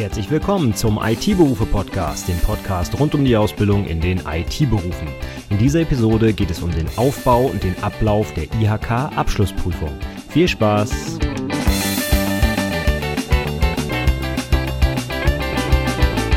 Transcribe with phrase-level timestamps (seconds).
[0.00, 5.08] Herzlich willkommen zum IT-Berufe-Podcast, dem Podcast rund um die Ausbildung in den IT-Berufen.
[5.50, 9.92] In dieser Episode geht es um den Aufbau und den Ablauf der IHK-Abschlussprüfung.
[10.30, 11.18] Viel Spaß!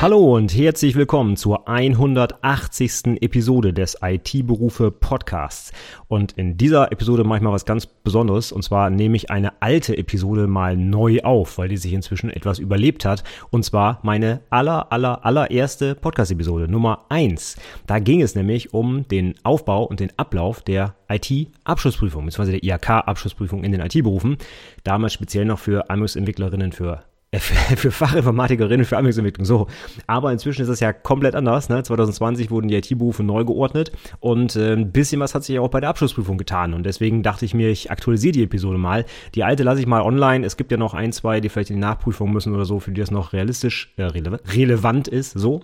[0.03, 3.21] Hallo und herzlich willkommen zur 180.
[3.21, 5.71] Episode des IT-Berufe Podcasts.
[6.09, 8.51] Und in dieser Episode mache ich mal was ganz Besonderes.
[8.51, 12.59] Und zwar nehme ich eine alte Episode mal neu auf, weil die sich inzwischen etwas
[12.59, 13.23] überlebt hat.
[13.49, 17.55] Und zwar meine aller, aller, allererste Podcast-Episode, Nummer 1.
[17.87, 23.63] Da ging es nämlich um den Aufbau und den Ablauf der IT-Abschlussprüfung, beziehungsweise der IHK-Abschlussprüfung
[23.63, 24.35] in den IT-Berufen.
[24.83, 29.67] Damals speziell noch für Anwendungsentwicklerinnen für äh, für Fachinformatikerinnen, für Anwendungsentwicklung, so.
[30.07, 31.69] Aber inzwischen ist es ja komplett anders.
[31.69, 31.83] Ne?
[31.83, 35.79] 2020 wurden die IT-Berufe neu geordnet und äh, ein bisschen was hat sich auch bei
[35.79, 36.73] der Abschlussprüfung getan.
[36.73, 39.05] Und deswegen dachte ich mir, ich aktualisiere die Episode mal.
[39.35, 40.45] Die alte lasse ich mal online.
[40.45, 42.91] Es gibt ja noch ein, zwei, die vielleicht in die Nachprüfung müssen oder so, für
[42.91, 45.31] die das noch realistisch äh, rele relevant ist.
[45.31, 45.61] So,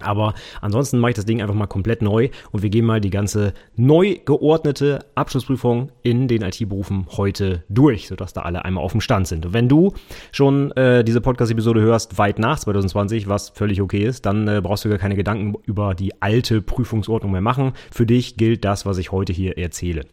[0.00, 3.10] aber ansonsten mache ich das Ding einfach mal komplett neu und wir gehen mal die
[3.10, 9.00] ganze neu geordnete Abschlussprüfung in den IT-Berufen heute durch, sodass da alle einmal auf dem
[9.00, 9.46] Stand sind.
[9.46, 9.92] Und wenn du
[10.32, 14.84] schon äh, diese Podcast-Episode hörst, weit nach 2020, was völlig okay ist, dann äh, brauchst
[14.84, 17.72] du gar keine Gedanken über die alte Prüfungsordnung mehr machen.
[17.90, 20.06] Für dich gilt das, was ich heute hier erzähle.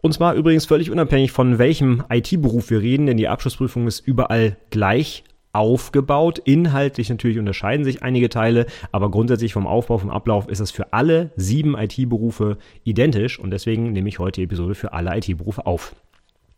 [0.00, 4.56] Und zwar übrigens völlig unabhängig von welchem IT-Beruf wir reden, denn die Abschlussprüfung ist überall
[4.70, 5.24] gleich
[5.58, 6.38] aufgebaut.
[6.38, 10.92] Inhaltlich natürlich unterscheiden sich einige Teile, aber grundsätzlich vom Aufbau, vom Ablauf ist es für
[10.92, 15.96] alle sieben IT-Berufe identisch und deswegen nehme ich heute die Episode für alle IT-Berufe auf.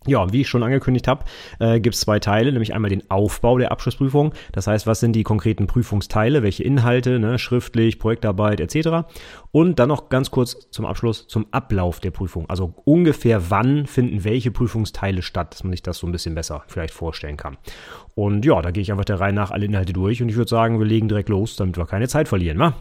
[0.06, 1.26] Ja, wie ich schon angekündigt habe,
[1.58, 4.32] äh, gibt es zwei Teile, nämlich einmal den Aufbau der Abschlussprüfung.
[4.52, 9.06] Das heißt, was sind die konkreten Prüfungsteile, welche Inhalte, ne, schriftlich, Projektarbeit etc.
[9.52, 12.48] Und dann noch ganz kurz zum Abschluss zum Ablauf der Prüfung.
[12.48, 16.62] Also ungefähr wann finden welche Prüfungsteile statt, dass man sich das so ein bisschen besser
[16.66, 17.58] vielleicht vorstellen kann.
[18.14, 20.48] Und ja, da gehe ich einfach der Reihe nach alle Inhalte durch und ich würde
[20.48, 22.58] sagen, wir legen direkt los, damit wir keine Zeit verlieren.
[22.58, 22.72] wa?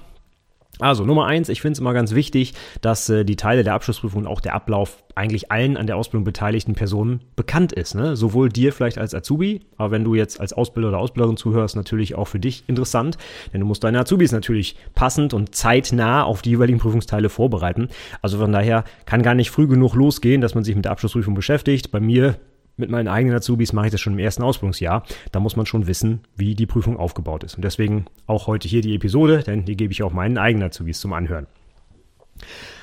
[0.77, 4.21] Also Nummer eins, ich finde es immer ganz wichtig, dass äh, die Teile der Abschlussprüfung
[4.21, 7.95] und auch der Ablauf eigentlich allen an der Ausbildung beteiligten Personen bekannt ist.
[7.95, 8.15] Ne?
[8.15, 12.15] Sowohl dir vielleicht als Azubi, aber wenn du jetzt als Ausbilder oder Ausbilderin zuhörst, natürlich
[12.15, 13.17] auch für dich interessant,
[13.51, 17.89] denn du musst deine Azubis natürlich passend und zeitnah auf die jeweiligen Prüfungsteile vorbereiten.
[18.21, 21.33] Also von daher kann gar nicht früh genug losgehen, dass man sich mit der Abschlussprüfung
[21.33, 21.91] beschäftigt.
[21.91, 22.39] Bei mir
[22.79, 25.03] mit meinen eigenen Azubis mache ich das schon im ersten Ausbildungsjahr.
[25.31, 27.55] Da muss man schon wissen, wie die Prüfung aufgebaut ist.
[27.55, 30.99] Und deswegen auch heute hier die Episode, denn die gebe ich auch meinen eigenen Azubis
[30.99, 31.47] zum Anhören.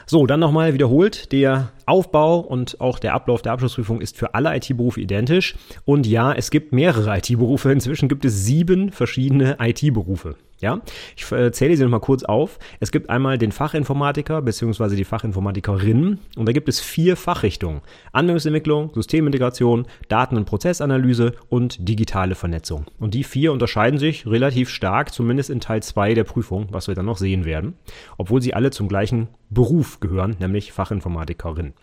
[0.09, 1.33] So, dann nochmal wiederholt.
[1.33, 5.57] Der Aufbau und auch der Ablauf der Abschlussprüfung ist für alle IT-Berufe identisch.
[5.85, 7.73] Und ja, es gibt mehrere IT-Berufe.
[7.73, 10.37] Inzwischen gibt es sieben verschiedene IT-Berufe.
[10.61, 10.81] Ja,
[11.17, 12.59] ich äh, zähle sie nochmal kurz auf.
[12.81, 14.97] Es gibt einmal den Fachinformatiker bzw.
[14.97, 17.83] die Fachinformatikerin und da gibt es vier Fachrichtungen.
[18.13, 22.87] Anwendungsentwicklung, Systemintegration, Daten- und Prozessanalyse und digitale Vernetzung.
[22.99, 26.95] Und die vier unterscheiden sich relativ stark, zumindest in Teil 2 der Prüfung, was wir
[26.95, 27.75] dann noch sehen werden,
[28.17, 31.75] obwohl sie alle zum gleichen Beruf gehören, nämlich Fachinformatikerin.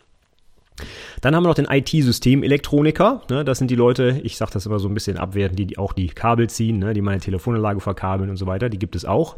[1.24, 3.22] Dann haben wir noch den IT-Systemelektroniker.
[3.30, 5.94] Ne, das sind die Leute, ich sage das immer so ein bisschen abwertend, die, auch
[5.94, 8.68] die Kabel ziehen, ne, die meine Telefonanlage verkabeln und so weiter.
[8.68, 9.38] Die gibt es auch.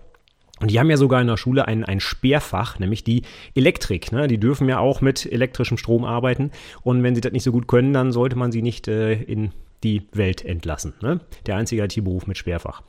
[0.60, 3.22] Und die haben ja sogar in der Schule ein, ein Speerfach, nämlich die
[3.54, 4.12] Elektrik.
[4.12, 4.28] Ne?
[4.28, 6.50] Die dürfen ja auch mit elektrischem Strom arbeiten.
[6.82, 9.52] Und wenn sie das nicht so gut können, dann sollte man sie nicht äh, in
[9.86, 10.94] die Welt entlassen.
[11.02, 11.20] Ne?
[11.46, 12.82] Der einzige IT-Beruf mit Schwerfach.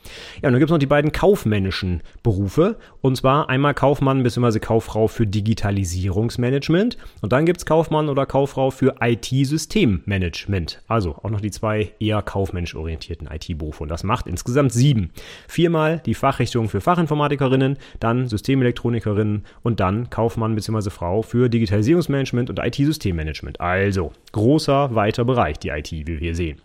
[0.43, 2.79] Ja, und dann gibt es noch die beiden kaufmännischen Berufe.
[3.03, 4.59] Und zwar einmal Kaufmann bzw.
[4.59, 6.97] Kauffrau für Digitalisierungsmanagement.
[7.21, 10.83] Und dann gibt es Kaufmann oder Kauffrau für IT-Systemmanagement.
[10.89, 13.83] Also auch noch die zwei eher kaufmännisch orientierten IT-Berufe.
[13.83, 15.11] Und das macht insgesamt sieben.
[15.47, 20.89] Viermal die Fachrichtung für Fachinformatikerinnen, dann Systemelektronikerinnen und dann Kaufmann bzw.
[20.89, 23.61] Frau für Digitalisierungsmanagement und IT-Systemmanagement.
[23.61, 26.63] Also großer, weiter Bereich, die IT, wie wir hier sehen.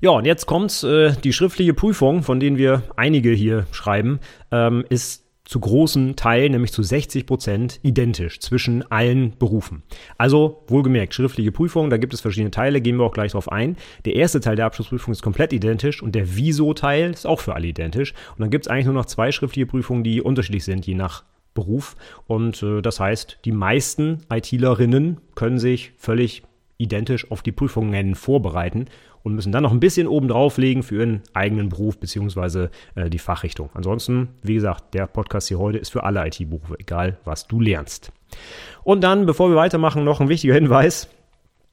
[0.00, 4.84] Ja, und jetzt kommt äh, die schriftliche Prüfung, von denen wir einige hier schreiben, ähm,
[4.88, 9.84] ist zu großen Teil, nämlich zu 60 Prozent, identisch zwischen allen Berufen.
[10.18, 13.76] Also wohlgemerkt, schriftliche Prüfung, da gibt es verschiedene Teile, gehen wir auch gleich drauf ein.
[14.04, 17.68] Der erste Teil der Abschlussprüfung ist komplett identisch und der Viso-Teil ist auch für alle
[17.68, 18.12] identisch.
[18.32, 21.22] Und dann gibt es eigentlich nur noch zwei schriftliche Prüfungen, die unterschiedlich sind, je nach
[21.54, 21.96] Beruf.
[22.26, 26.42] Und äh, das heißt, die meisten ITlerinnen können sich völlig
[26.78, 28.86] identisch auf die Prüfungen vorbereiten
[29.26, 32.68] und müssen dann noch ein bisschen oben drauflegen für ihren eigenen Beruf bzw.
[32.94, 33.70] Äh, die Fachrichtung.
[33.74, 38.12] Ansonsten, wie gesagt, der Podcast hier heute ist für alle IT-Berufe, egal was du lernst.
[38.84, 41.08] Und dann, bevor wir weitermachen, noch ein wichtiger Hinweis.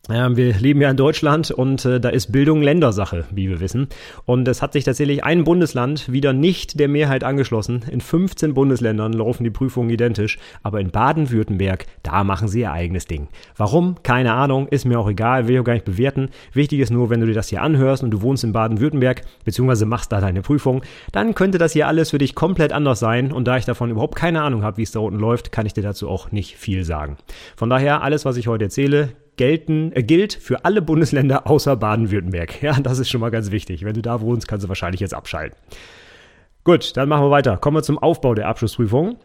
[0.09, 3.87] Wir leben ja in Deutschland und äh, da ist Bildung Ländersache, wie wir wissen.
[4.25, 7.85] Und es hat sich tatsächlich ein Bundesland wieder nicht der Mehrheit angeschlossen.
[7.89, 13.05] In 15 Bundesländern laufen die Prüfungen identisch, aber in Baden-Württemberg, da machen sie ihr eigenes
[13.05, 13.29] Ding.
[13.55, 13.95] Warum?
[14.03, 16.31] Keine Ahnung, ist mir auch egal, will ich auch gar nicht bewerten.
[16.51, 19.85] Wichtig ist nur, wenn du dir das hier anhörst und du wohnst in Baden-Württemberg, beziehungsweise
[19.85, 20.83] machst da deine Prüfung,
[21.13, 23.31] dann könnte das hier alles für dich komplett anders sein.
[23.31, 25.71] Und da ich davon überhaupt keine Ahnung habe, wie es da unten läuft, kann ich
[25.71, 27.15] dir dazu auch nicht viel sagen.
[27.55, 32.53] Von daher, alles, was ich heute erzähle, gelten, äh, gilt für alle Bundesländer außer Baden-Württemberg.
[32.63, 33.83] Ja, das ist schon mal ganz wichtig.
[33.83, 35.57] Wenn du da wohnst, kannst du wahrscheinlich jetzt abschalten.
[36.63, 37.57] Gut, dann machen wir weiter.
[37.57, 39.17] Kommen wir zum Aufbau der Abschlussprüfung.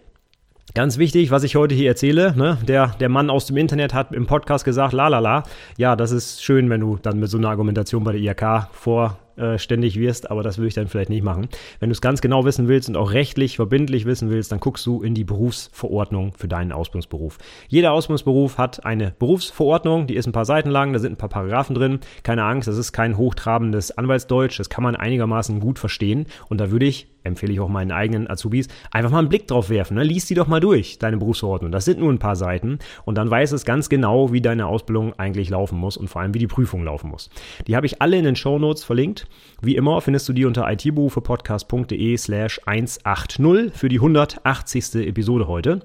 [0.74, 2.58] Ganz wichtig, was ich heute hier erzähle, ne?
[2.66, 5.44] der, der Mann aus dem Internet hat im Podcast gesagt, la la la.
[5.76, 9.18] Ja, das ist schön, wenn du dann mit so einer Argumentation bei der IHK vor
[9.38, 11.48] äh, ständig wirst, aber das würde ich dann vielleicht nicht machen.
[11.80, 14.84] Wenn du es ganz genau wissen willst und auch rechtlich verbindlich wissen willst, dann guckst
[14.86, 17.38] du in die Berufsverordnung für deinen Ausbildungsberuf.
[17.68, 21.28] Jeder Ausbildungsberuf hat eine Berufsverordnung, die ist ein paar Seiten lang, da sind ein paar
[21.28, 22.00] Paragraphen drin.
[22.22, 26.70] Keine Angst, das ist kein hochtrabendes Anwaltsdeutsch, das kann man einigermaßen gut verstehen und da
[26.70, 29.96] würde ich empfehle ich auch meinen eigenen Azubis, einfach mal einen Blick drauf werfen.
[29.96, 30.02] Ne?
[30.02, 31.70] Lies die doch mal durch, deine Berufsverordnung.
[31.70, 35.12] Das sind nur ein paar Seiten und dann weiß es ganz genau, wie deine Ausbildung
[35.18, 37.30] eigentlich laufen muss und vor allem, wie die Prüfung laufen muss.
[37.66, 39.26] Die habe ich alle in den Show Notes verlinkt.
[39.60, 45.06] Wie immer findest du die unter itberufepodcast.de slash 180 für die 180.
[45.06, 45.80] Episode heute.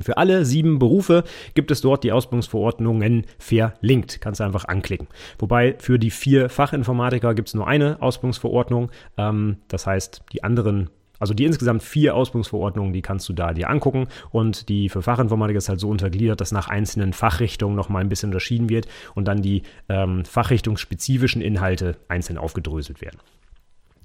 [0.00, 1.24] Für alle sieben Berufe
[1.54, 4.20] gibt es dort die Ausbildungsverordnungen verlinkt.
[4.20, 5.08] Kannst du einfach anklicken.
[5.38, 8.90] Wobei für die vier Fachinformatiker gibt es nur eine Ausbildungsverordnung.
[9.16, 13.70] Ähm, das heißt, die anderen also die insgesamt vier Ausbildungsverordnungen, die kannst du da dir
[13.70, 14.06] angucken.
[14.30, 18.28] Und die für Fachinformatiker ist halt so untergliedert, dass nach einzelnen Fachrichtungen nochmal ein bisschen
[18.28, 23.18] unterschieden wird und dann die ähm, fachrichtungsspezifischen Inhalte einzeln aufgedröselt werden.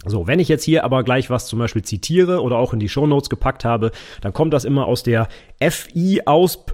[0.06, 2.90] So, wenn ich jetzt hier aber gleich was zum Beispiel zitiere oder auch in die
[2.90, 3.92] Shownotes gepackt habe,
[4.22, 5.28] dann kommt das immer aus der
[5.62, 6.66] FI aus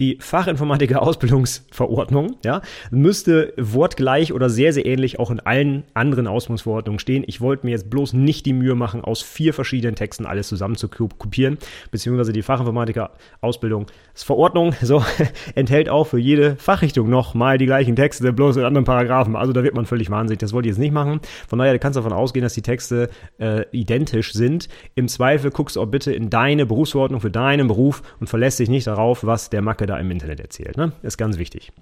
[0.00, 6.98] die Fachinformatiker Ausbildungsverordnung, ja, müsste wortgleich oder sehr, sehr ähnlich auch in allen anderen Ausbildungsverordnungen
[6.98, 7.24] stehen.
[7.26, 10.76] Ich wollte mir jetzt bloß nicht die Mühe machen, aus vier verschiedenen Texten alles zusammen
[10.76, 11.58] zu kopieren,
[11.90, 13.10] beziehungsweise die Fachinformatiker
[13.40, 15.02] Ausbildungsverordnung, so,
[15.54, 19.36] enthält auch für jede Fachrichtung nochmal die gleichen Texte, bloß in anderen Paragraphen.
[19.36, 20.38] Also da wird man völlig wahnsinnig.
[20.38, 21.20] Das wollte ich jetzt nicht machen.
[21.48, 24.68] Von daher kannst du davon ausgehen, dass die Texte äh, identisch sind.
[24.94, 28.68] Im Zweifel guckst du auch bitte in deine Berufsverordnung für deinen Beruf und verlässt dich
[28.68, 30.78] nicht darauf, was der Macke da im Internet erzählt.
[30.78, 30.92] Ne?
[31.02, 31.72] Ist ganz wichtig.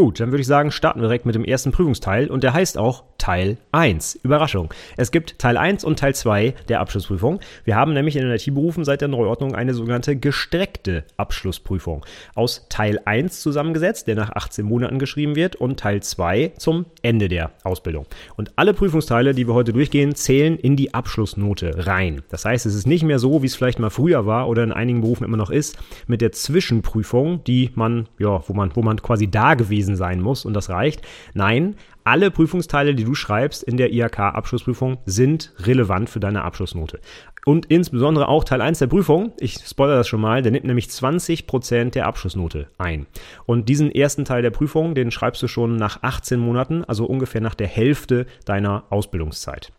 [0.00, 2.78] Gut, dann würde ich sagen, starten wir direkt mit dem ersten Prüfungsteil und der heißt
[2.78, 4.20] auch Teil 1.
[4.22, 4.72] Überraschung.
[4.96, 7.38] Es gibt Teil 1 und Teil 2 der Abschlussprüfung.
[7.64, 12.06] Wir haben nämlich in den IT-Berufen seit der Neuordnung eine sogenannte gestreckte Abschlussprüfung.
[12.34, 17.28] Aus Teil 1 zusammengesetzt, der nach 18 Monaten geschrieben wird, und Teil 2 zum Ende
[17.28, 18.06] der Ausbildung.
[18.36, 22.22] Und alle Prüfungsteile, die wir heute durchgehen, zählen in die Abschlussnote rein.
[22.30, 24.72] Das heißt, es ist nicht mehr so, wie es vielleicht mal früher war oder in
[24.72, 25.76] einigen Berufen immer noch ist,
[26.06, 30.20] mit der Zwischenprüfung, die man, ja, wo man, wo man quasi da gewesen gewesen sein
[30.20, 31.02] muss und das reicht.
[31.34, 37.00] Nein, alle Prüfungsteile, die du schreibst in der IHK-Abschlussprüfung, sind relevant für deine Abschlussnote.
[37.46, 40.86] Und insbesondere auch Teil 1 der Prüfung, ich spoilere das schon mal, der nimmt nämlich
[40.86, 43.06] 20% der Abschlussnote ein.
[43.46, 47.40] Und diesen ersten Teil der Prüfung, den schreibst du schon nach 18 Monaten, also ungefähr
[47.40, 49.72] nach der Hälfte deiner Ausbildungszeit.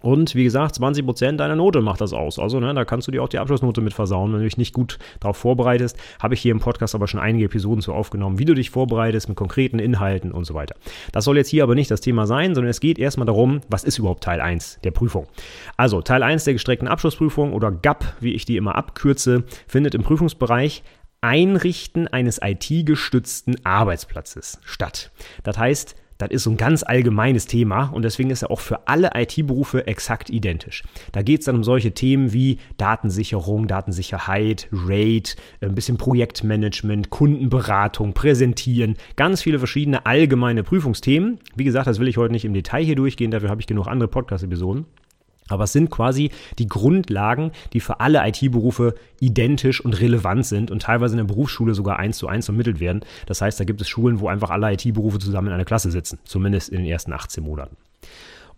[0.00, 2.38] Und wie gesagt, 20% deiner Note macht das aus.
[2.38, 4.72] Also, ne, da kannst du dir auch die Abschlussnote mit versauen, wenn du dich nicht
[4.72, 5.96] gut darauf vorbereitest.
[6.22, 9.28] Habe ich hier im Podcast aber schon einige Episoden zu aufgenommen, wie du dich vorbereitest
[9.28, 10.76] mit konkreten Inhalten und so weiter.
[11.12, 13.84] Das soll jetzt hier aber nicht das Thema sein, sondern es geht erstmal darum, was
[13.84, 15.26] ist überhaupt Teil 1 der Prüfung.
[15.76, 20.02] Also, Teil 1 der gestreckten Abschlussprüfung oder GAP, wie ich die immer abkürze, findet im
[20.02, 20.82] Prüfungsbereich
[21.20, 25.10] Einrichten eines IT-gestützten Arbeitsplatzes statt.
[25.42, 28.86] Das heißt, das ist so ein ganz allgemeines Thema und deswegen ist er auch für
[28.86, 30.82] alle IT-Berufe exakt identisch.
[31.12, 38.12] Da geht es dann um solche Themen wie Datensicherung, Datensicherheit, RAID, ein bisschen Projektmanagement, Kundenberatung,
[38.12, 41.38] Präsentieren, ganz viele verschiedene allgemeine Prüfungsthemen.
[41.54, 43.86] Wie gesagt, das will ich heute nicht im Detail hier durchgehen, dafür habe ich genug
[43.86, 44.86] andere Podcast-Episoden.
[45.48, 50.82] Aber es sind quasi die Grundlagen, die für alle IT-Berufe identisch und relevant sind und
[50.82, 53.04] teilweise in der Berufsschule sogar eins zu eins vermittelt werden.
[53.26, 56.18] Das heißt, da gibt es Schulen, wo einfach alle IT-Berufe zusammen in einer Klasse sitzen,
[56.24, 57.76] zumindest in den ersten 18 Monaten.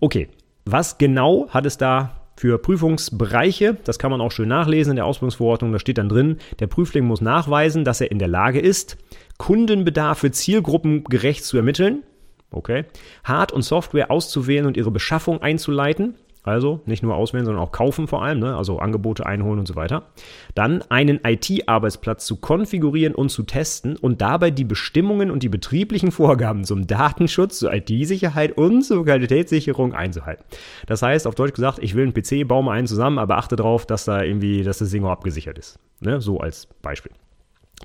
[0.00, 0.28] Okay,
[0.64, 3.76] was genau hat es da für Prüfungsbereiche?
[3.84, 5.72] Das kann man auch schön nachlesen in der Ausbildungsverordnung.
[5.72, 8.96] Da steht dann drin, der Prüfling muss nachweisen, dass er in der Lage ist,
[9.36, 12.02] Kundenbedarfe zielgruppengerecht zu ermitteln.
[12.50, 12.84] Okay.
[13.24, 16.14] Hard- und Software auszuwählen und ihre Beschaffung einzuleiten.
[16.42, 18.56] Also nicht nur auswählen, sondern auch kaufen vor allem, ne?
[18.56, 20.04] also Angebote einholen und so weiter.
[20.54, 26.10] Dann einen IT-Arbeitsplatz zu konfigurieren und zu testen und dabei die Bestimmungen und die betrieblichen
[26.10, 30.44] Vorgaben zum Datenschutz, zur IT-Sicherheit und zur Qualitätssicherung einzuhalten.
[30.86, 33.56] Das heißt, auf Deutsch gesagt, ich will einen PC, baue mal einen zusammen, aber achte
[33.56, 35.78] darauf, dass da irgendwie, dass das Ding abgesichert ist.
[36.00, 36.22] Ne?
[36.22, 37.12] So als Beispiel.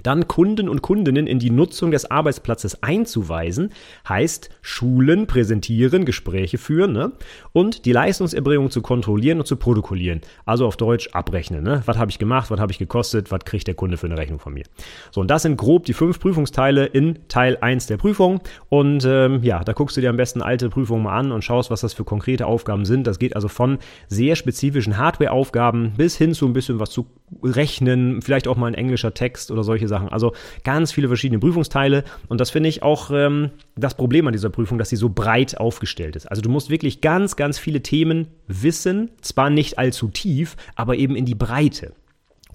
[0.03, 3.71] Dann Kunden und Kundinnen in die Nutzung des Arbeitsplatzes einzuweisen,
[4.07, 7.13] heißt Schulen, präsentieren, Gespräche führen ne?
[7.53, 10.21] und die Leistungserbringung zu kontrollieren und zu protokollieren.
[10.45, 11.63] Also auf Deutsch abrechnen.
[11.63, 11.81] Ne?
[11.85, 14.39] Was habe ich gemacht, was habe ich gekostet, was kriegt der Kunde für eine Rechnung
[14.39, 14.65] von mir.
[15.11, 18.41] So, und das sind grob die fünf Prüfungsteile in Teil 1 der Prüfung.
[18.69, 21.71] Und ähm, ja, da guckst du dir am besten alte Prüfungen mal an und schaust,
[21.71, 23.07] was das für konkrete Aufgaben sind.
[23.07, 27.07] Das geht also von sehr spezifischen Hardware-Aufgaben bis hin zu ein bisschen was zu
[27.43, 30.09] rechnen, vielleicht auch mal ein englischer Text oder solche Sachen.
[30.09, 34.49] Also ganz viele verschiedene Prüfungsteile und das finde ich auch ähm, das Problem an dieser
[34.49, 36.25] Prüfung, dass sie so breit aufgestellt ist.
[36.27, 41.15] Also du musst wirklich ganz, ganz viele Themen wissen, zwar nicht allzu tief, aber eben
[41.15, 41.93] in die Breite.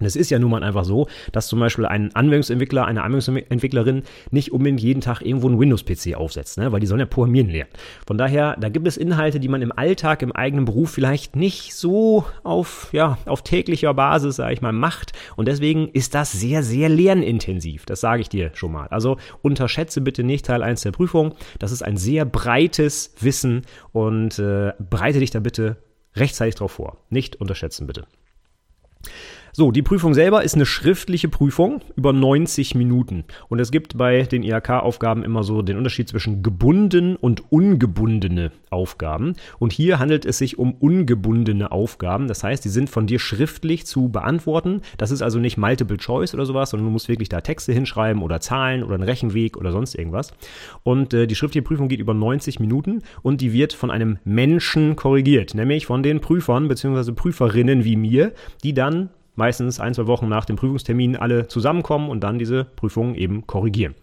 [0.00, 4.02] Und es ist ja nun mal einfach so, dass zum Beispiel ein Anwendungsentwickler, eine Anwendungsentwicklerin
[4.30, 6.72] nicht unbedingt jeden Tag irgendwo einen Windows-PC aufsetzt, ne?
[6.72, 7.70] weil die sollen ja programmieren lernen.
[8.06, 11.74] Von daher, da gibt es Inhalte, die man im Alltag, im eigenen Beruf vielleicht nicht
[11.74, 15.12] so auf, ja, auf täglicher Basis, sage ich mal, macht.
[15.36, 17.84] Und deswegen ist das sehr, sehr lernintensiv.
[17.84, 18.88] Das sage ich dir schon mal.
[18.88, 21.34] Also unterschätze bitte nicht Teil 1 der Prüfung.
[21.58, 25.76] Das ist ein sehr breites Wissen und äh, bereite dich da bitte
[26.16, 26.98] rechtzeitig drauf vor.
[27.10, 28.06] Nicht unterschätzen bitte.
[29.60, 33.24] So, die Prüfung selber ist eine schriftliche Prüfung über 90 Minuten.
[33.50, 39.34] Und es gibt bei den IHK-Aufgaben immer so den Unterschied zwischen gebunden und ungebundene Aufgaben.
[39.58, 42.26] Und hier handelt es sich um ungebundene Aufgaben.
[42.26, 44.80] Das heißt, die sind von dir schriftlich zu beantworten.
[44.96, 48.22] Das ist also nicht Multiple Choice oder sowas, sondern du musst wirklich da Texte hinschreiben
[48.22, 50.32] oder Zahlen oder einen Rechenweg oder sonst irgendwas.
[50.84, 54.96] Und äh, die schriftliche Prüfung geht über 90 Minuten und die wird von einem Menschen
[54.96, 57.12] korrigiert, nämlich von den Prüfern bzw.
[57.12, 58.32] Prüferinnen wie mir,
[58.64, 63.14] die dann meistens ein, zwei Wochen nach dem Prüfungstermin alle zusammenkommen und dann diese Prüfungen
[63.14, 63.94] eben korrigieren.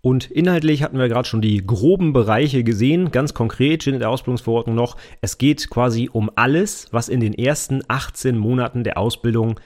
[0.00, 3.10] Und inhaltlich hatten wir gerade schon die groben Bereiche gesehen.
[3.10, 7.34] Ganz konkret steht in der Ausbildungsverordnung noch, es geht quasi um alles, was in den
[7.34, 9.60] ersten 18 Monaten der Ausbildung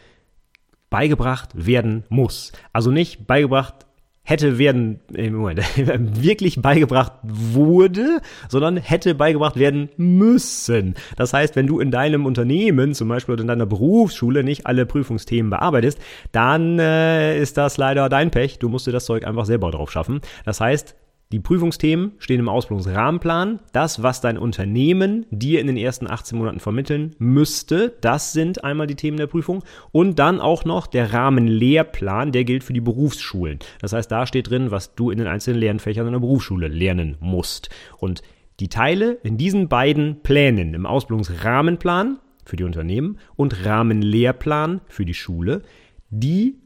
[0.88, 2.52] beigebracht werden muss.
[2.72, 3.86] Also nicht beigebracht
[4.22, 10.94] hätte werden, im Moment, wirklich beigebracht wurde, sondern hätte beigebracht werden müssen.
[11.16, 15.50] Das heißt, wenn du in deinem Unternehmen zum Beispiel in deiner Berufsschule nicht alle Prüfungsthemen
[15.50, 15.98] bearbeitest,
[16.32, 18.58] dann äh, ist das leider dein Pech.
[18.58, 20.20] Du musst dir das Zeug einfach selber drauf schaffen.
[20.44, 20.94] Das heißt,
[21.32, 23.60] die Prüfungsthemen stehen im Ausbildungsrahmenplan.
[23.72, 28.88] Das, was dein Unternehmen dir in den ersten 18 Monaten vermitteln müsste, das sind einmal
[28.88, 29.62] die Themen der Prüfung.
[29.92, 33.60] Und dann auch noch der Rahmenlehrplan, der gilt für die Berufsschulen.
[33.80, 37.16] Das heißt, da steht drin, was du in den einzelnen Lernfächern in der Berufsschule lernen
[37.20, 37.70] musst.
[37.98, 38.22] Und
[38.58, 45.14] die Teile in diesen beiden Plänen, im Ausbildungsrahmenplan für die Unternehmen und Rahmenlehrplan für die
[45.14, 45.62] Schule,
[46.10, 46.58] die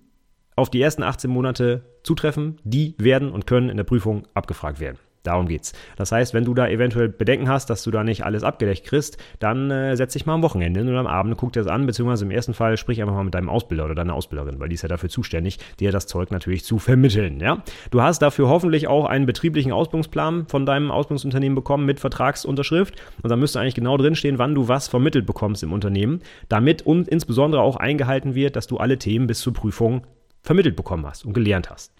[0.56, 4.99] auf die ersten 18 Monate zutreffen, die werden und können in der Prüfung abgefragt werden.
[5.25, 5.73] Darum geht's.
[5.97, 9.17] Das heißt, wenn du da eventuell Bedenken hast, dass du da nicht alles abgedeckt kriegst,
[9.39, 12.27] dann äh, setz dich mal am Wochenende oder am Abend, guck dir das an, beziehungsweise
[12.27, 14.83] im ersten Fall sprich einfach mal mit deinem Ausbilder oder deiner Ausbilderin, weil die ist
[14.83, 17.41] ja dafür zuständig, dir das Zeug natürlich zu vermitteln.
[17.41, 17.63] Ja?
[17.91, 23.31] Du hast dafür hoffentlich auch einen betrieblichen Ausbildungsplan von deinem Ausbildungsunternehmen bekommen mit Vertragsunterschrift und
[23.31, 26.21] da müsste eigentlich genau drinstehen, wann du was vermittelt bekommst im Unternehmen,
[26.51, 30.03] damit und insbesondere auch eingehalten wird, dass du alle Themen bis zur Prüfung
[30.45, 31.93] vermittelt bekommen hast und gelernt hast.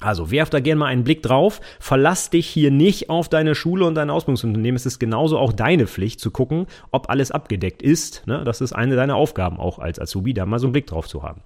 [0.00, 1.60] Also werf da gerne mal einen Blick drauf.
[1.78, 4.76] Verlass dich hier nicht auf deine Schule und dein Ausbildungsunternehmen.
[4.76, 8.26] Es ist genauso auch deine Pflicht zu gucken, ob alles abgedeckt ist.
[8.26, 8.42] Ne?
[8.44, 11.22] Das ist eine deiner Aufgaben auch als Azubi, da mal so einen Blick drauf zu
[11.22, 11.42] haben.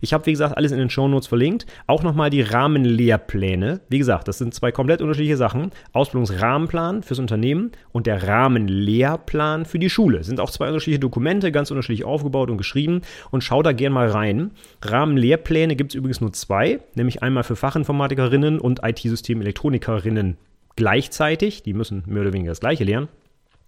[0.00, 1.66] Ich habe, wie gesagt, alles in den Shownotes verlinkt.
[1.88, 3.80] Auch nochmal die Rahmenlehrpläne.
[3.88, 5.72] Wie gesagt, das sind zwei komplett unterschiedliche Sachen.
[5.92, 10.18] Ausbildungsrahmenplan fürs Unternehmen und der Rahmenlehrplan für die Schule.
[10.18, 13.00] Das sind auch zwei unterschiedliche Dokumente, ganz unterschiedlich aufgebaut und geschrieben.
[13.32, 14.52] Und schau da gerne mal rein.
[14.82, 20.36] Rahmenlehrpläne gibt es übrigens nur zwei, nämlich einmal für Fachinformationen Fachinformatikerinnen und IT-Systemelektronikerinnen
[20.76, 21.62] gleichzeitig.
[21.62, 23.08] Die müssen mehr oder weniger das Gleiche lernen.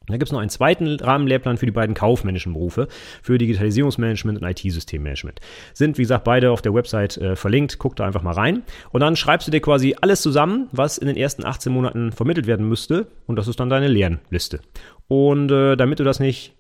[0.07, 2.89] Da gibt es noch einen zweiten Rahmenlehrplan für die beiden kaufmännischen Berufe,
[3.23, 5.39] für Digitalisierungsmanagement und IT-Systemmanagement.
[5.75, 7.79] Sind, wie gesagt, beide auf der Website äh, verlinkt.
[7.79, 8.63] Guck da einfach mal rein.
[8.91, 12.47] Und dann schreibst du dir quasi alles zusammen, was in den ersten 18 Monaten vermittelt
[12.47, 13.07] werden müsste.
[13.27, 14.61] Und das ist dann deine Lernliste.
[15.09, 16.55] Und äh, damit du das nicht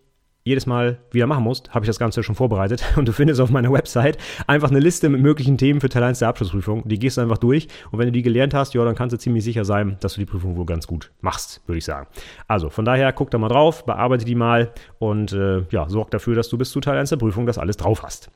[0.48, 3.50] jedes Mal wieder machen musst, habe ich das Ganze schon vorbereitet und du findest auf
[3.50, 6.82] meiner Website einfach eine Liste mit möglichen Themen für Teil 1 der Abschlussprüfung.
[6.88, 9.18] Die gehst du einfach durch und wenn du die gelernt hast, ja, dann kannst du
[9.18, 12.08] ziemlich sicher sein, dass du die Prüfung wohl ganz gut machst, würde ich sagen.
[12.46, 16.34] Also von daher guck da mal drauf, bearbeite die mal und äh, ja, sorg dafür,
[16.34, 18.30] dass du bis zu Teil 1 der Prüfung das alles drauf hast.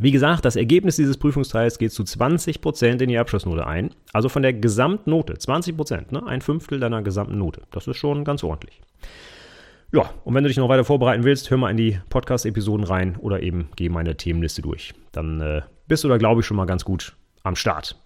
[0.00, 3.90] Wie gesagt, das Ergebnis dieses Prüfungsteils geht zu 20% in die Abschlussnote ein.
[4.12, 6.24] Also von der Gesamtnote, 20%, ne?
[6.26, 7.62] ein Fünftel deiner gesamten Note.
[7.72, 8.80] Das ist schon ganz ordentlich.
[9.92, 13.16] Ja, und wenn du dich noch weiter vorbereiten willst, hör mal in die Podcast-Episoden rein
[13.16, 14.92] oder eben geh meine Themenliste durch.
[15.12, 17.96] Dann äh, bist du da, glaube ich, schon mal ganz gut am Start.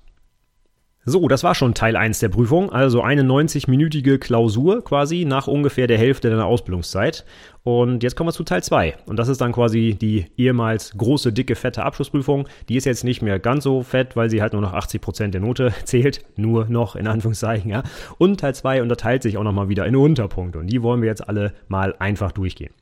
[1.05, 5.89] So, das war schon Teil 1 der Prüfung, also eine 90-minütige Klausur quasi nach ungefähr
[5.89, 7.25] der Hälfte deiner Ausbildungszeit.
[7.65, 8.99] Und jetzt kommen wir zu Teil 2.
[9.07, 12.47] Und das ist dann quasi die ehemals große, dicke, fette Abschlussprüfung.
[12.69, 15.41] Die ist jetzt nicht mehr ganz so fett, weil sie halt nur noch 80% der
[15.41, 16.25] Note zählt.
[16.37, 17.83] Nur noch in Anführungszeichen, ja.
[18.19, 20.61] Und Teil 2 unterteilt sich auch nochmal wieder in Unterpunkte.
[20.61, 22.73] Und die wollen wir jetzt alle mal einfach durchgehen.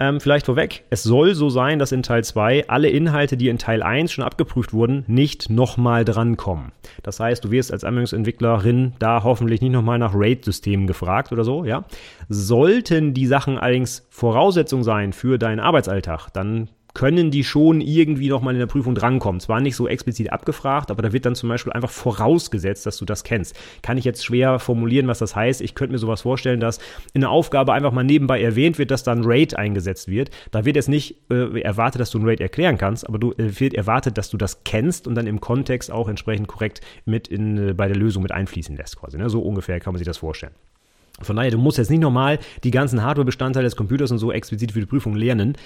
[0.00, 3.58] Ähm, vielleicht vorweg, es soll so sein, dass in Teil 2 alle Inhalte, die in
[3.58, 6.72] Teil 1 schon abgeprüft wurden, nicht nochmal drankommen.
[7.02, 11.64] Das heißt, du wirst als Anwendungsentwicklerin da hoffentlich nicht nochmal nach RAID-Systemen gefragt oder so,
[11.64, 11.84] ja.
[12.28, 18.54] Sollten die Sachen allerdings Voraussetzung sein für deinen Arbeitsalltag, dann können die schon irgendwie nochmal
[18.54, 19.40] in der Prüfung drankommen.
[19.40, 23.04] Zwar nicht so explizit abgefragt, aber da wird dann zum Beispiel einfach vorausgesetzt, dass du
[23.04, 23.54] das kennst.
[23.82, 25.60] Kann ich jetzt schwer formulieren, was das heißt.
[25.60, 26.80] Ich könnte mir sowas vorstellen, dass
[27.12, 30.30] in der Aufgabe einfach mal nebenbei erwähnt wird, dass dann RAID eingesetzt wird.
[30.50, 33.60] Da wird jetzt nicht äh, erwartet, dass du ein RAID erklären kannst, aber du äh,
[33.60, 37.68] wird erwartet, dass du das kennst und dann im Kontext auch entsprechend korrekt mit in,
[37.68, 39.18] äh, bei der Lösung mit einfließen lässt quasi.
[39.18, 39.30] Ne?
[39.30, 40.54] So ungefähr kann man sich das vorstellen.
[41.20, 44.72] Von daher, du musst jetzt nicht nochmal die ganzen Hardware-Bestandteile des Computers und so explizit
[44.72, 45.56] für die Prüfung lernen,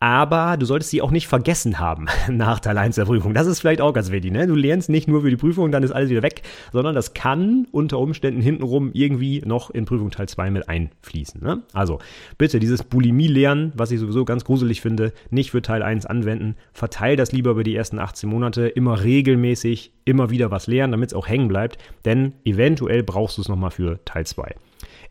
[0.00, 3.34] aber du solltest sie auch nicht vergessen haben nach Teil 1 der Prüfung.
[3.34, 4.32] Das ist vielleicht auch ganz wichtig.
[4.32, 4.46] Ne?
[4.46, 6.42] Du lernst nicht nur für die Prüfung, dann ist alles wieder weg,
[6.72, 11.42] sondern das kann unter Umständen hintenrum irgendwie noch in Prüfung Teil 2 mit einfließen.
[11.42, 11.62] Ne?
[11.72, 11.98] Also
[12.38, 16.56] bitte dieses Bulimie-Lernen, was ich sowieso ganz gruselig finde, nicht für Teil 1 anwenden.
[16.72, 21.10] Verteil das lieber über die ersten 18 Monate, immer regelmäßig, immer wieder was lernen, damit
[21.10, 24.54] es auch hängen bleibt, denn eventuell brauchst du es nochmal für Teil 2.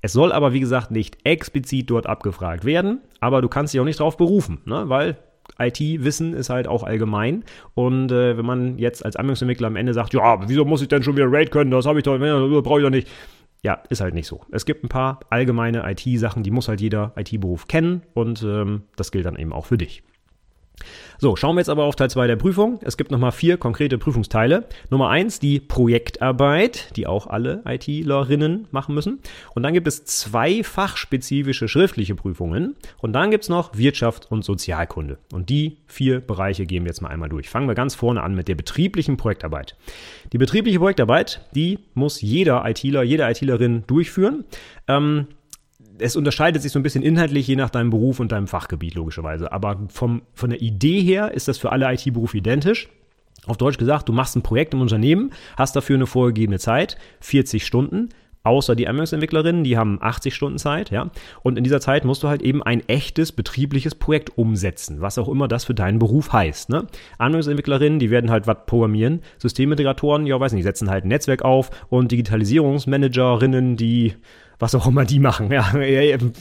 [0.01, 3.86] Es soll aber, wie gesagt, nicht explizit dort abgefragt werden, aber du kannst dich auch
[3.86, 4.89] nicht darauf berufen, ne?
[4.89, 5.17] weil
[5.60, 7.43] IT-Wissen ist halt auch allgemein.
[7.74, 11.03] Und äh, wenn man jetzt als Anwendungsentwickler am Ende sagt, ja, wieso muss ich denn
[11.03, 11.72] schon wieder RAID können?
[11.72, 13.08] Das habe ich doch, brauche ich doch nicht.
[13.63, 14.41] Ja, ist halt nicht so.
[14.51, 19.12] Es gibt ein paar allgemeine IT-Sachen, die muss halt jeder IT-Beruf kennen und ähm, das
[19.12, 20.01] gilt dann eben auch für dich.
[21.18, 22.80] So, schauen wir jetzt aber auf Teil 2 der Prüfung.
[22.84, 24.68] Es gibt nochmal vier konkrete Prüfungsteile.
[24.90, 29.20] Nummer 1 die Projektarbeit, die auch alle ITlerinnen machen müssen.
[29.54, 32.76] Und dann gibt es zwei fachspezifische schriftliche Prüfungen.
[33.00, 35.20] Und dann gibt es noch Wirtschaft und Sozialkunde.
[35.32, 37.50] Und die vier Bereiche gehen wir jetzt mal einmal durch.
[37.50, 39.76] Fangen wir ganz vorne an mit der betrieblichen Projektarbeit.
[40.34, 44.46] Die betriebliche Projektarbeit, die muss jeder ITler, jede ITlerin durchführen.
[44.88, 45.28] Ähm,
[46.01, 49.51] es unterscheidet sich so ein bisschen inhaltlich je nach deinem Beruf und deinem Fachgebiet logischerweise.
[49.51, 52.89] Aber vom, von der Idee her ist das für alle IT-Berufe identisch.
[53.48, 57.65] Auf Deutsch gesagt, du machst ein Projekt im Unternehmen, hast dafür eine vorgegebene Zeit, 40
[57.65, 58.10] Stunden,
[58.43, 61.10] außer die Anwendungsentwicklerinnen, die haben 80 Stunden Zeit, ja.
[61.41, 65.28] Und in dieser Zeit musst du halt eben ein echtes betriebliches Projekt umsetzen, was auch
[65.28, 66.69] immer das für deinen Beruf heißt.
[66.69, 66.86] Ne?
[67.17, 69.21] Anwendungsentwicklerinnen, die werden halt was programmieren.
[69.39, 74.13] Systemintegratoren, ja, weiß nicht, setzen halt ein Netzwerk auf und Digitalisierungsmanagerinnen, die
[74.62, 75.52] was auch immer die machen.
[75.52, 75.74] Ja,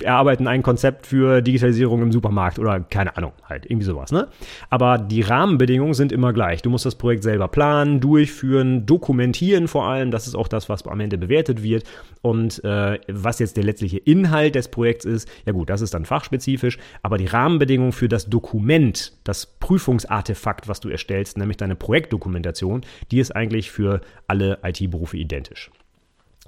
[0.03, 4.13] erarbeiten ein Konzept für Digitalisierung im Supermarkt oder keine Ahnung, halt irgendwie sowas.
[4.13, 4.29] Ne?
[4.69, 6.61] Aber die Rahmenbedingungen sind immer gleich.
[6.61, 10.11] Du musst das Projekt selber planen, durchführen, dokumentieren vor allem.
[10.11, 11.85] Das ist auch das, was am Ende bewertet wird.
[12.21, 16.05] Und äh, was jetzt der letztliche Inhalt des Projekts ist, ja gut, das ist dann
[16.05, 16.79] fachspezifisch.
[17.03, 23.19] Aber die Rahmenbedingungen für das Dokument, das Prüfungsartefakt, was du erstellst, nämlich deine Projektdokumentation, die
[23.19, 25.71] ist eigentlich für alle IT-Berufe identisch.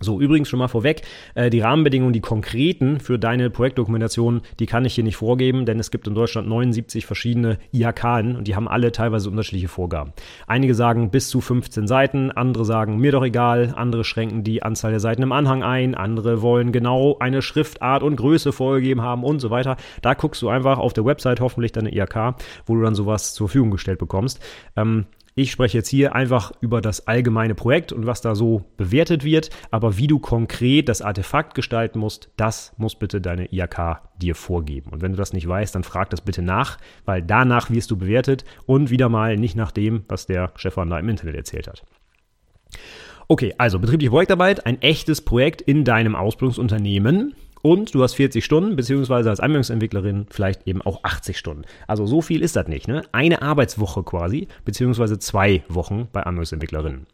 [0.03, 1.03] So, übrigens schon mal vorweg,
[1.35, 5.79] äh, die Rahmenbedingungen, die konkreten für deine Projektdokumentation, die kann ich hier nicht vorgeben, denn
[5.79, 8.05] es gibt in Deutschland 79 verschiedene IHK
[8.37, 10.13] und die haben alle teilweise unterschiedliche Vorgaben.
[10.47, 14.91] Einige sagen bis zu 15 Seiten, andere sagen mir doch egal, andere schränken die Anzahl
[14.91, 19.41] der Seiten im Anhang ein, andere wollen genau eine Schriftart und Größe vorgegeben haben und
[19.41, 19.77] so weiter.
[20.03, 22.35] Da guckst du einfach auf der Website hoffentlich deine IHK,
[22.67, 24.41] wo du dann sowas zur Verfügung gestellt bekommst.
[24.77, 29.25] Ähm, ich spreche jetzt hier einfach über das allgemeine Projekt und was da so bewertet
[29.25, 34.35] wird, aber wie du konkret das Artefakt gestalten musst, das muss bitte deine IAK dir
[34.35, 34.91] vorgeben.
[34.91, 37.97] Und wenn du das nicht weißt, dann frag das bitte nach, weil danach wirst du
[37.97, 41.83] bewertet und wieder mal nicht nach dem, was der Stefan da im Internet erzählt hat.
[43.29, 47.35] Okay, also betriebliche Projektarbeit, ein echtes Projekt in deinem Ausbildungsunternehmen.
[47.63, 51.63] Und du hast 40 Stunden, beziehungsweise als Anwendungsentwicklerin vielleicht eben auch 80 Stunden.
[51.87, 52.89] Also so viel ist das nicht.
[52.89, 53.03] Ne?
[53.13, 57.07] Eine Arbeitswoche quasi, beziehungsweise zwei Wochen bei Anwendungsentwicklerinnen.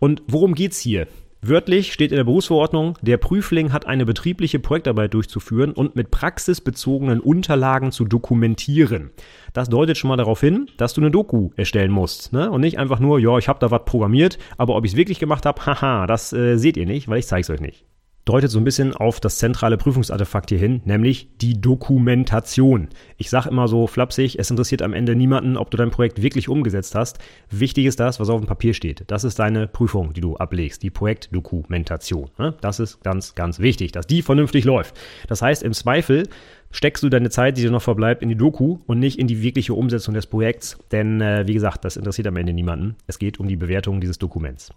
[0.00, 1.06] Und worum geht's hier?
[1.46, 7.20] Wörtlich steht in der Berufsverordnung, der Prüfling hat eine betriebliche Projektarbeit durchzuführen und mit praxisbezogenen
[7.20, 9.10] Unterlagen zu dokumentieren.
[9.52, 12.32] Das deutet schon mal darauf hin, dass du eine Doku erstellen musst.
[12.32, 12.50] Ne?
[12.50, 15.18] Und nicht einfach nur, ja, ich habe da was programmiert, aber ob ich es wirklich
[15.18, 17.84] gemacht habe, haha, das äh, seht ihr nicht, weil ich zeige es euch nicht
[18.24, 22.88] deutet so ein bisschen auf das zentrale Prüfungsartefakt hier hin, nämlich die Dokumentation.
[23.16, 26.48] Ich sage immer so flapsig, es interessiert am Ende niemanden, ob du dein Projekt wirklich
[26.48, 27.18] umgesetzt hast.
[27.50, 29.04] Wichtig ist das, was auf dem Papier steht.
[29.08, 32.30] Das ist deine Prüfung, die du ablegst, die Projektdokumentation.
[32.38, 32.54] Ne?
[32.60, 34.96] Das ist ganz, ganz wichtig, dass die vernünftig läuft.
[35.28, 36.28] Das heißt, im Zweifel
[36.70, 39.42] steckst du deine Zeit, die dir noch verbleibt, in die Doku und nicht in die
[39.42, 40.78] wirkliche Umsetzung des Projekts.
[40.92, 42.96] Denn, äh, wie gesagt, das interessiert am Ende niemanden.
[43.06, 44.72] Es geht um die Bewertung dieses Dokuments.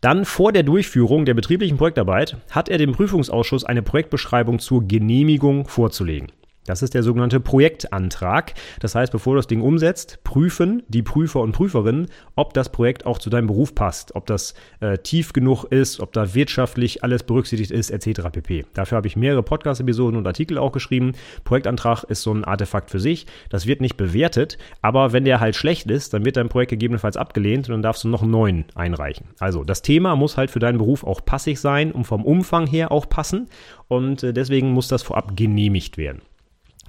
[0.00, 5.68] Dann vor der Durchführung der betrieblichen Projektarbeit hat er dem Prüfungsausschuss eine Projektbeschreibung zur Genehmigung
[5.68, 6.32] vorzulegen.
[6.66, 8.54] Das ist der sogenannte Projektantrag.
[8.80, 13.06] Das heißt, bevor du das Ding umsetzt, prüfen die Prüfer und Prüferinnen, ob das Projekt
[13.06, 17.22] auch zu deinem Beruf passt, ob das äh, tief genug ist, ob da wirtschaftlich alles
[17.22, 18.28] berücksichtigt ist, etc.
[18.30, 18.66] pp.
[18.74, 21.12] Dafür habe ich mehrere Podcast-Episoden und Artikel auch geschrieben.
[21.44, 23.26] Projektantrag ist so ein Artefakt für sich.
[23.48, 27.16] Das wird nicht bewertet, aber wenn der halt schlecht ist, dann wird dein Projekt gegebenenfalls
[27.16, 29.28] abgelehnt und dann darfst du noch einen neuen einreichen.
[29.38, 32.92] Also das Thema muss halt für deinen Beruf auch passig sein und vom Umfang her
[32.92, 33.48] auch passen
[33.88, 36.20] und äh, deswegen muss das vorab genehmigt werden.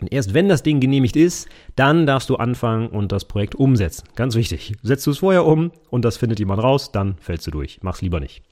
[0.01, 4.03] Und erst wenn das Ding genehmigt ist, dann darfst du anfangen und das Projekt umsetzen.
[4.15, 4.73] Ganz wichtig.
[4.81, 7.79] Setzt du es vorher um und das findet jemand raus, dann fällst du durch.
[7.81, 8.43] Mach's lieber nicht.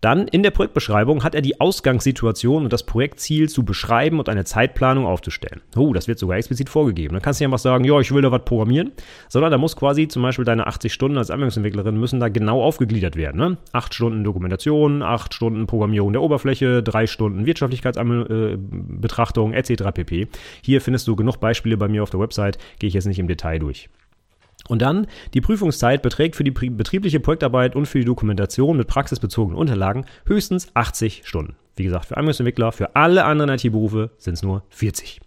[0.00, 4.44] Dann in der Projektbeschreibung hat er die Ausgangssituation und das Projektziel zu beschreiben und eine
[4.44, 5.60] Zeitplanung aufzustellen.
[5.76, 7.12] Oh, das wird sogar explizit vorgegeben.
[7.12, 8.92] Dann kannst du nicht einfach sagen, ja, ich will da was programmieren,
[9.28, 13.16] sondern da muss quasi zum Beispiel deine 80 Stunden als Anwendungsentwicklerin müssen da genau aufgegliedert
[13.16, 13.36] werden.
[13.36, 13.58] Ne?
[13.72, 19.82] Acht Stunden Dokumentation, acht Stunden Programmierung der Oberfläche, drei Stunden Wirtschaftlichkeitsbetrachtung etc.
[19.92, 20.28] pp.
[20.62, 23.28] Hier findest du genug Beispiele bei mir auf der Website, gehe ich jetzt nicht im
[23.28, 23.90] Detail durch.
[24.70, 29.58] Und dann, die Prüfungszeit beträgt für die betriebliche Projektarbeit und für die Dokumentation mit praxisbezogenen
[29.58, 31.56] Unterlagen höchstens 80 Stunden.
[31.74, 35.20] Wie gesagt, für Anwendungsentwickler, für alle anderen IT-Berufe sind es nur 40.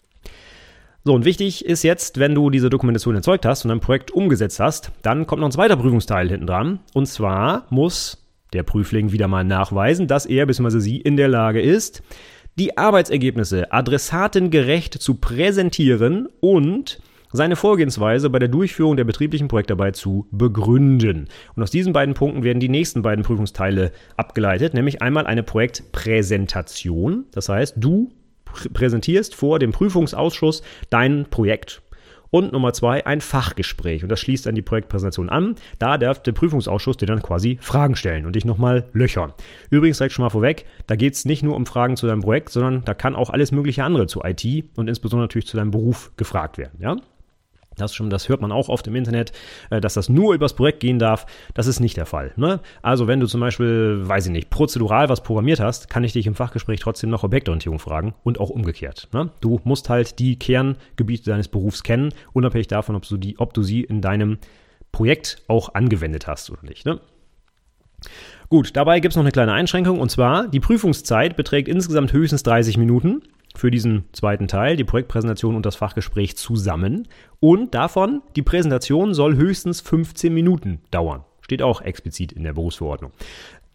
[1.04, 4.62] So, und wichtig ist jetzt, wenn du diese Dokumentation erzeugt hast und ein Projekt umgesetzt
[4.62, 6.80] hast, dann kommt noch ein zweiter Prüfungsteil hinten dran.
[6.94, 10.80] Und zwar muss der Prüfling wieder mal nachweisen, dass er bzw.
[10.80, 12.02] sie in der Lage ist,
[12.58, 17.02] die Arbeitsergebnisse adressatengerecht zu präsentieren und
[17.34, 21.28] seine Vorgehensweise bei der Durchführung der betrieblichen Projektarbeit zu begründen.
[21.56, 27.26] Und aus diesen beiden Punkten werden die nächsten beiden Prüfungsteile abgeleitet, nämlich einmal eine Projektpräsentation.
[27.32, 28.12] Das heißt, du
[28.74, 31.82] präsentierst vor dem Prüfungsausschuss dein Projekt.
[32.30, 34.02] Und Nummer zwei, ein Fachgespräch.
[34.02, 35.54] Und das schließt dann die Projektpräsentation an.
[35.78, 39.34] Da darf der Prüfungsausschuss dir dann quasi Fragen stellen und dich nochmal löchern.
[39.70, 42.50] Übrigens direkt schon mal vorweg, da geht es nicht nur um Fragen zu deinem Projekt,
[42.50, 44.44] sondern da kann auch alles mögliche andere zu IT
[44.76, 46.80] und insbesondere natürlich zu deinem Beruf gefragt werden.
[46.80, 46.98] Ja?
[47.78, 49.32] Das, schon, das hört man auch oft im Internet,
[49.70, 51.26] äh, dass das nur übers Projekt gehen darf.
[51.54, 52.34] Das ist nicht der Fall.
[52.36, 52.60] Ne?
[52.82, 56.28] Also wenn du zum Beispiel, weiß ich nicht, prozedural was programmiert hast, kann ich dich
[56.28, 59.08] im Fachgespräch trotzdem noch Objektorientierung fragen und auch umgekehrt.
[59.14, 59.30] Ne?
[59.42, 63.64] Du musst halt die Kerngebiete deines Berufs kennen, unabhängig davon, ob du, die, ob du
[63.64, 64.38] sie in deinem
[64.92, 66.86] Projekt auch angewendet hast oder nicht.
[66.86, 67.00] Ne?
[68.50, 72.44] Gut, dabei gibt es noch eine kleine Einschränkung und zwar, die Prüfungszeit beträgt insgesamt höchstens
[72.44, 73.24] 30 Minuten
[73.56, 77.08] für diesen zweiten Teil, die Projektpräsentation und das Fachgespräch zusammen.
[77.40, 81.24] Und davon, die Präsentation soll höchstens 15 Minuten dauern.
[81.42, 83.12] Steht auch explizit in der Berufsverordnung.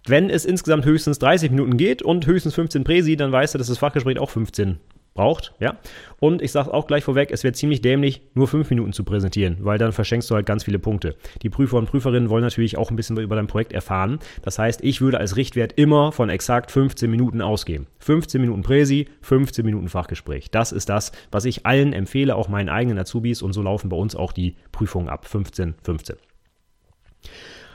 [0.07, 3.67] Wenn es insgesamt höchstens 30 Minuten geht und höchstens 15 Präsi, dann weißt du, dass
[3.69, 4.79] das Fachgespräch auch 15
[5.19, 5.77] braucht, ja.
[6.21, 9.57] Und ich sage auch gleich vorweg, es wird ziemlich dämlich, nur fünf Minuten zu präsentieren,
[9.61, 11.17] weil dann verschenkst du halt ganz viele Punkte.
[11.43, 14.21] Die Prüfer und Prüferinnen wollen natürlich auch ein bisschen über dein Projekt erfahren.
[14.43, 17.89] Das heißt, ich würde als Richtwert immer von exakt 15 Minuten ausgehen.
[17.99, 20.53] 15 Minuten Präsi, 15 Minuten Fachgespräch.
[20.53, 23.97] Das ist das, was ich allen empfehle, auch meinen eigenen Azubis und so laufen bei
[23.97, 25.27] uns auch die Prüfungen ab.
[25.27, 26.17] 15, 15.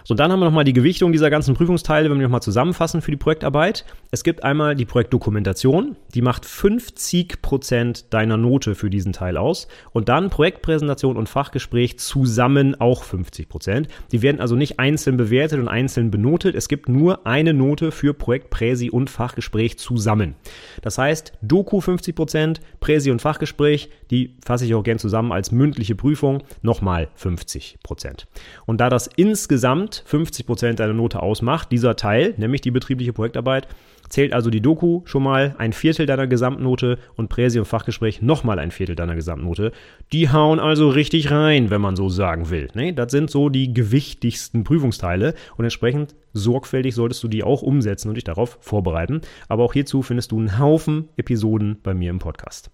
[0.05, 3.11] So, dann haben wir nochmal die Gewichtung dieser ganzen Prüfungsteile, wenn wir nochmal zusammenfassen für
[3.11, 3.85] die Projektarbeit.
[4.11, 9.69] Es gibt einmal die Projektdokumentation, die macht 50 Prozent deiner Note für diesen Teil aus.
[9.93, 13.87] Und dann Projektpräsentation und Fachgespräch zusammen auch 50 Prozent.
[14.11, 16.53] Die werden also nicht einzeln bewertet und einzeln benotet.
[16.53, 20.35] Es gibt nur eine Note für Projektpräsi und Fachgespräch zusammen.
[20.81, 25.53] Das heißt, Doku 50 Prozent, Präsi und Fachgespräch, die fasse ich auch gern zusammen als
[25.53, 28.27] mündliche Prüfung, nochmal 50 Prozent.
[28.65, 33.67] Und da das insgesamt 50 Prozent deiner Note ausmacht, dieser Teil, nämlich die betriebliche Projektarbeit,
[34.09, 38.59] zählt also die Doku schon mal ein Viertel deiner Gesamtnote und Präsi und Fachgespräch nochmal
[38.59, 39.71] ein Viertel deiner Gesamtnote.
[40.11, 42.69] Die hauen also richtig rein, wenn man so sagen will.
[42.75, 42.93] Ne?
[42.93, 48.15] Das sind so die gewichtigsten Prüfungsteile und entsprechend sorgfältig solltest du die auch umsetzen und
[48.15, 49.21] dich darauf vorbereiten.
[49.47, 52.69] Aber auch hierzu findest du einen Haufen Episoden bei mir im Podcast.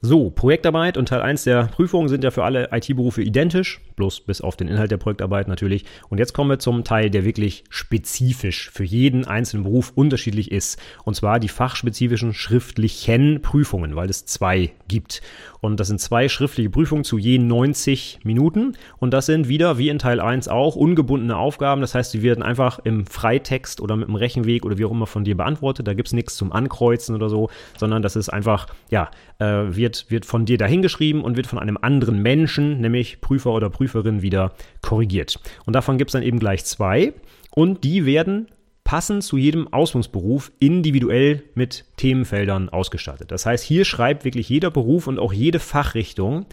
[0.00, 4.40] So, Projektarbeit und Teil 1 der Prüfung sind ja für alle IT-Berufe identisch, bloß bis
[4.40, 5.86] auf den Inhalt der Projektarbeit natürlich.
[6.08, 10.80] Und jetzt kommen wir zum Teil, der wirklich spezifisch für jeden einzelnen Beruf unterschiedlich ist.
[11.02, 15.20] Und zwar die fachspezifischen schriftlichen Prüfungen, weil es zwei gibt.
[15.60, 18.74] Und das sind zwei schriftliche Prüfungen zu je 90 Minuten.
[18.98, 21.80] Und das sind wieder, wie in Teil 1 auch, ungebundene Aufgaben.
[21.80, 25.08] Das heißt, die werden einfach im Freitext oder mit dem Rechenweg oder wie auch immer
[25.08, 25.88] von dir beantwortet.
[25.88, 30.10] Da gibt es nichts zum Ankreuzen oder so, sondern das ist einfach, ja, äh, wird,
[30.10, 34.52] wird von dir dahingeschrieben und wird von einem anderen Menschen, nämlich Prüfer oder Prüferin, wieder
[34.82, 35.40] korrigiert.
[35.64, 37.14] Und davon gibt es dann eben gleich zwei.
[37.50, 38.48] Und die werden
[38.84, 43.30] passend zu jedem Ausbildungsberuf individuell mit Themenfeldern ausgestattet.
[43.30, 46.46] Das heißt, hier schreibt wirklich jeder Beruf und auch jede Fachrichtung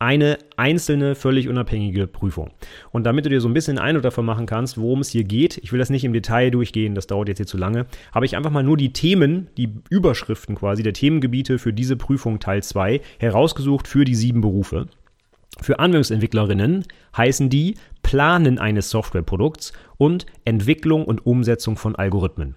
[0.00, 2.50] eine einzelne, völlig unabhängige Prüfung.
[2.92, 5.58] Und damit du dir so ein bisschen Eindruck davon machen kannst, worum es hier geht,
[5.58, 8.36] ich will das nicht im Detail durchgehen, das dauert jetzt hier zu lange, habe ich
[8.36, 13.00] einfach mal nur die Themen, die Überschriften quasi der Themengebiete für diese Prüfung Teil 2
[13.18, 14.86] herausgesucht für die sieben Berufe.
[15.60, 16.84] Für Anwendungsentwicklerinnen
[17.16, 22.54] heißen die Planen eines Softwareprodukts und Entwicklung und Umsetzung von Algorithmen.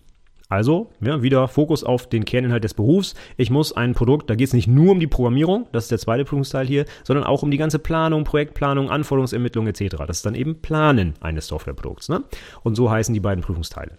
[0.51, 3.15] Also, ja, wieder Fokus auf den Kerninhalt des Berufs.
[3.37, 5.97] Ich muss ein Produkt, da geht es nicht nur um die Programmierung, das ist der
[5.97, 9.95] zweite Prüfungsteil hier, sondern auch um die ganze Planung, Projektplanung, Anforderungsermittlung etc.
[10.05, 12.09] Das ist dann eben Planen eines Softwareprodukts.
[12.09, 12.23] Ne?
[12.63, 13.97] Und so heißen die beiden Prüfungsteile.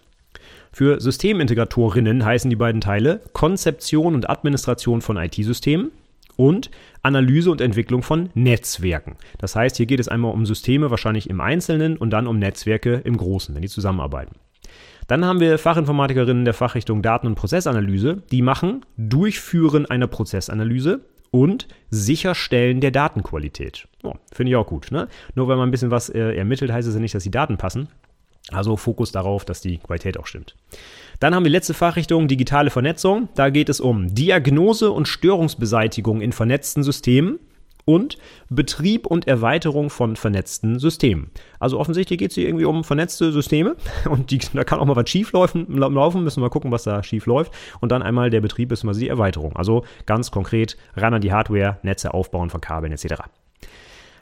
[0.71, 5.89] Für Systemintegratorinnen heißen die beiden Teile Konzeption und Administration von IT-Systemen
[6.35, 6.69] und
[7.01, 9.15] Analyse und Entwicklung von Netzwerken.
[9.39, 13.01] Das heißt, hier geht es einmal um Systeme wahrscheinlich im Einzelnen und dann um Netzwerke
[13.03, 14.35] im Großen, wenn die zusammenarbeiten.
[15.07, 21.67] Dann haben wir Fachinformatikerinnen der Fachrichtung Daten- und Prozessanalyse, die machen Durchführen einer Prozessanalyse und
[21.89, 23.87] Sicherstellen der Datenqualität.
[24.03, 24.91] Oh, Finde ich auch gut.
[24.91, 25.07] Ne?
[25.35, 27.57] Nur wenn man ein bisschen was äh, ermittelt, heißt es ja nicht, dass die Daten
[27.57, 27.87] passen.
[28.51, 30.55] Also Fokus darauf, dass die Qualität auch stimmt.
[31.19, 33.29] Dann haben wir letzte Fachrichtung digitale Vernetzung.
[33.35, 37.39] Da geht es um Diagnose und Störungsbeseitigung in vernetzten Systemen
[37.85, 38.17] und
[38.49, 41.31] Betrieb und Erweiterung von vernetzten Systemen.
[41.59, 43.75] Also offensichtlich geht es hier irgendwie um vernetzte Systeme
[44.09, 47.25] und die, da kann auch mal was schief laufen, müssen wir gucken, was da schief
[47.25, 49.55] läuft und dann einmal der Betrieb ist mal die Erweiterung.
[49.55, 53.23] Also ganz konkret ran an die Hardware, Netze aufbauen, verkabeln etc.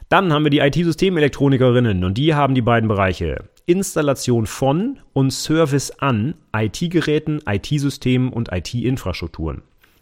[0.10, 5.92] Dann haben wir die IT-Systemelektronikerinnen und die haben die beiden Bereiche Installation von und Service
[5.92, 9.62] an IT-Geräten, IT-Systemen und IT-Infrastrukturen.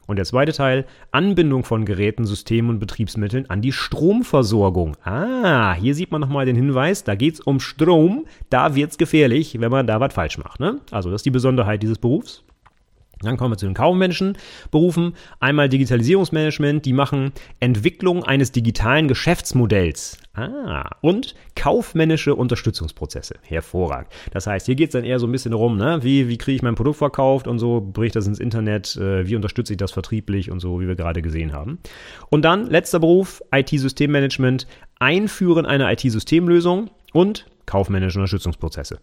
[0.10, 4.98] Und der zweite Teil, Anbindung von Geräten, Systemen und Betriebsmitteln an die Stromversorgung.
[5.04, 8.98] Ah, hier sieht man nochmal den Hinweis, da geht es um Strom, da wird es
[8.98, 10.60] gefährlich, wenn man da was falsch macht.
[10.60, 10.80] Ne?
[10.90, 12.44] Also das ist die Besonderheit dieses Berufs.
[13.22, 14.38] Dann kommen wir zu den kaufmännischen
[14.72, 15.14] Berufen.
[15.40, 20.18] Einmal Digitalisierungsmanagement, die machen Entwicklung eines digitalen Geschäftsmodells.
[20.36, 23.36] Ah, und kaufmännische Unterstützungsprozesse.
[23.42, 24.10] Hervorragend.
[24.32, 26.00] Das heißt, hier geht es dann eher so ein bisschen darum, ne?
[26.02, 29.28] wie, wie kriege ich mein Produkt verkauft und so, bringe ich das ins Internet, äh,
[29.28, 31.80] wie unterstütze ich das vertrieblich und so, wie wir gerade gesehen haben.
[32.30, 34.66] Und dann letzter Beruf, IT-Systemmanagement,
[35.00, 39.00] Einführen einer IT-Systemlösung und kaufmännische Unterstützungsprozesse.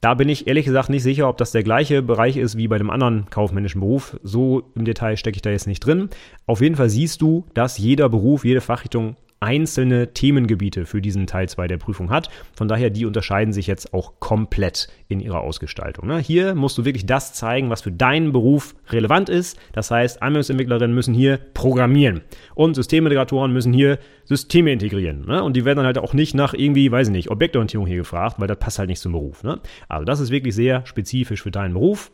[0.00, 2.78] Da bin ich ehrlich gesagt nicht sicher, ob das der gleiche Bereich ist wie bei
[2.78, 4.16] dem anderen kaufmännischen Beruf.
[4.22, 6.08] So im Detail stecke ich da jetzt nicht drin.
[6.46, 11.48] Auf jeden Fall siehst du, dass jeder Beruf, jede Fachrichtung einzelne Themengebiete für diesen Teil
[11.48, 12.28] 2 der Prüfung hat.
[12.54, 16.08] Von daher, die unterscheiden sich jetzt auch komplett in ihrer Ausgestaltung.
[16.08, 16.18] Ne?
[16.18, 19.58] Hier musst du wirklich das zeigen, was für deinen Beruf relevant ist.
[19.72, 22.22] Das heißt, Anwendungsentwicklerinnen müssen hier programmieren
[22.54, 25.24] und Systemintegratoren müssen hier Systeme integrieren.
[25.26, 25.42] Ne?
[25.42, 28.36] Und die werden dann halt auch nicht nach irgendwie, weiß ich nicht, Objektorientierung hier gefragt,
[28.38, 29.44] weil das passt halt nicht zum Beruf.
[29.44, 29.60] Ne?
[29.88, 32.10] Also das ist wirklich sehr spezifisch für deinen Beruf.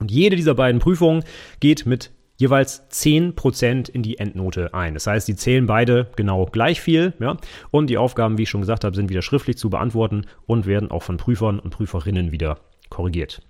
[0.00, 1.24] Und jede dieser beiden Prüfungen
[1.60, 4.94] geht mit jeweils 10% in die Endnote ein.
[4.94, 7.12] Das heißt, die zählen beide genau gleich viel.
[7.20, 7.36] Ja?
[7.70, 10.90] Und die Aufgaben, wie ich schon gesagt habe, sind wieder schriftlich zu beantworten und werden
[10.90, 13.42] auch von Prüfern und Prüferinnen wieder korrigiert.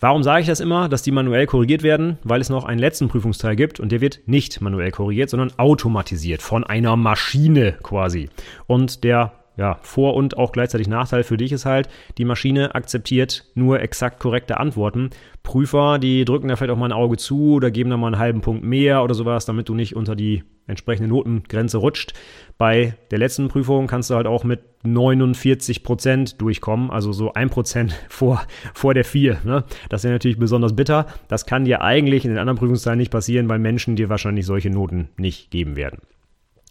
[0.00, 2.18] Warum sage ich das immer, dass die manuell korrigiert werden?
[2.24, 6.40] Weil es noch einen letzten Prüfungsteil gibt und der wird nicht manuell korrigiert, sondern automatisiert
[6.40, 8.30] von einer Maschine quasi.
[8.66, 13.44] Und der ja, Vor- und auch gleichzeitig Nachteil für dich ist halt, die Maschine akzeptiert
[13.54, 15.10] nur exakt korrekte Antworten.
[15.42, 18.18] Prüfer, die drücken da vielleicht auch mal ein Auge zu oder geben da mal einen
[18.18, 22.14] halben Punkt mehr oder sowas, damit du nicht unter die entsprechende Notengrenze rutscht.
[22.56, 27.50] Bei der letzten Prüfung kannst du halt auch mit 49 Prozent durchkommen, also so ein
[27.50, 28.42] Prozent vor,
[28.72, 29.40] vor der 4.
[29.44, 29.64] Ne?
[29.90, 31.04] Das wäre natürlich besonders bitter.
[31.28, 34.70] Das kann dir eigentlich in den anderen Prüfungsteilen nicht passieren, weil Menschen dir wahrscheinlich solche
[34.70, 35.98] Noten nicht geben werden.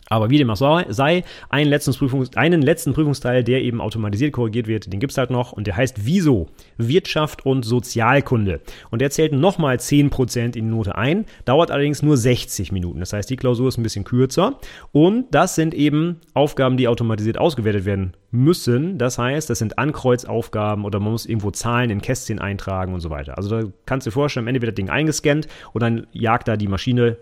[0.09, 0.55] Aber wie dem auch
[0.89, 5.29] sei, einen letzten, Prüfungs-, einen letzten Prüfungsteil, der eben automatisiert korrigiert wird, den gibt's halt
[5.29, 6.47] noch und der heißt Wieso?
[6.77, 8.61] Wirtschaft und Sozialkunde.
[8.89, 12.99] Und der zählt nochmal 10% in die Note ein, dauert allerdings nur 60 Minuten.
[12.99, 14.59] Das heißt, die Klausur ist ein bisschen kürzer
[14.91, 18.97] und das sind eben Aufgaben, die automatisiert ausgewertet werden müssen.
[18.97, 23.09] Das heißt, das sind Ankreuzaufgaben oder man muss irgendwo Zahlen in Kästchen eintragen und so
[23.11, 23.37] weiter.
[23.37, 26.47] Also da kannst du dir vorstellen, am Ende wird das Ding eingescannt und dann jagt
[26.47, 27.17] da die Maschine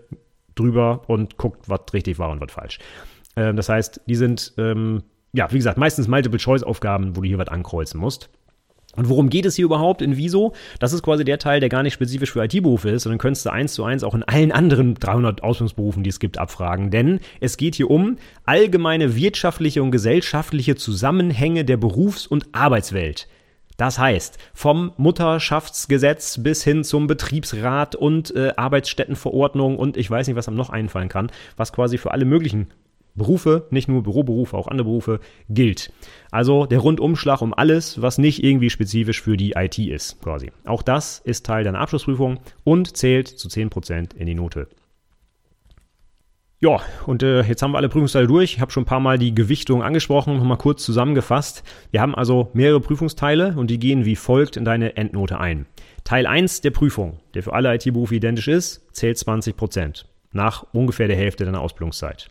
[0.58, 2.78] drüber und guckt, was richtig war und was falsch.
[3.36, 7.48] Ähm, das heißt, die sind, ähm, ja, wie gesagt, meistens Multiple-Choice-Aufgaben, wo du hier was
[7.48, 8.30] ankreuzen musst.
[8.96, 10.54] Und worum geht es hier überhaupt in Wieso?
[10.80, 13.50] Das ist quasi der Teil, der gar nicht spezifisch für IT-Berufe ist, sondern könntest du
[13.50, 16.90] eins zu eins auch in allen anderen 300 Ausbildungsberufen, die es gibt, abfragen.
[16.90, 23.28] Denn es geht hier um allgemeine wirtschaftliche und gesellschaftliche Zusammenhänge der Berufs- und Arbeitswelt.
[23.78, 30.34] Das heißt, vom Mutterschaftsgesetz bis hin zum Betriebsrat und äh, Arbeitsstättenverordnung und ich weiß nicht,
[30.34, 32.66] was einem noch einfallen kann, was quasi für alle möglichen
[33.14, 35.92] Berufe, nicht nur Büroberufe, auch andere Berufe, gilt.
[36.32, 40.50] Also der Rundumschlag um alles, was nicht irgendwie spezifisch für die IT ist, quasi.
[40.64, 44.66] Auch das ist Teil deiner Abschlussprüfung und zählt zu 10% in die Note.
[46.60, 48.54] Ja, und äh, jetzt haben wir alle Prüfungsteile durch.
[48.54, 51.62] Ich habe schon ein paar Mal die Gewichtung angesprochen, nochmal kurz zusammengefasst.
[51.92, 55.66] Wir haben also mehrere Prüfungsteile und die gehen wie folgt in deine Endnote ein.
[56.02, 61.06] Teil 1 der Prüfung, der für alle IT-Berufe identisch ist, zählt 20 Prozent nach ungefähr
[61.06, 62.28] der Hälfte deiner Ausbildungszeit.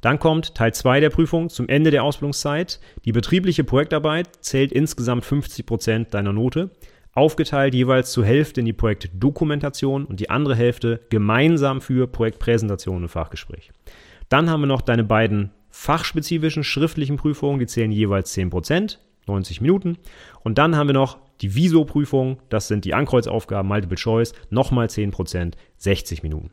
[0.00, 2.80] Dann kommt Teil 2 der Prüfung zum Ende der Ausbildungszeit.
[3.04, 6.70] Die betriebliche Projektarbeit zählt insgesamt 50 Prozent deiner Note
[7.16, 13.08] aufgeteilt jeweils zur Hälfte in die Projektdokumentation und die andere Hälfte gemeinsam für Projektpräsentation und
[13.08, 13.72] Fachgespräch.
[14.28, 19.98] Dann haben wir noch deine beiden fachspezifischen schriftlichen Prüfungen, die zählen jeweils 10%, 90 Minuten.
[20.42, 25.54] Und dann haben wir noch die Viso-Prüfung, das sind die Ankreuzaufgaben, Multiple Choice, nochmal 10%,
[25.76, 26.50] 60 Minuten.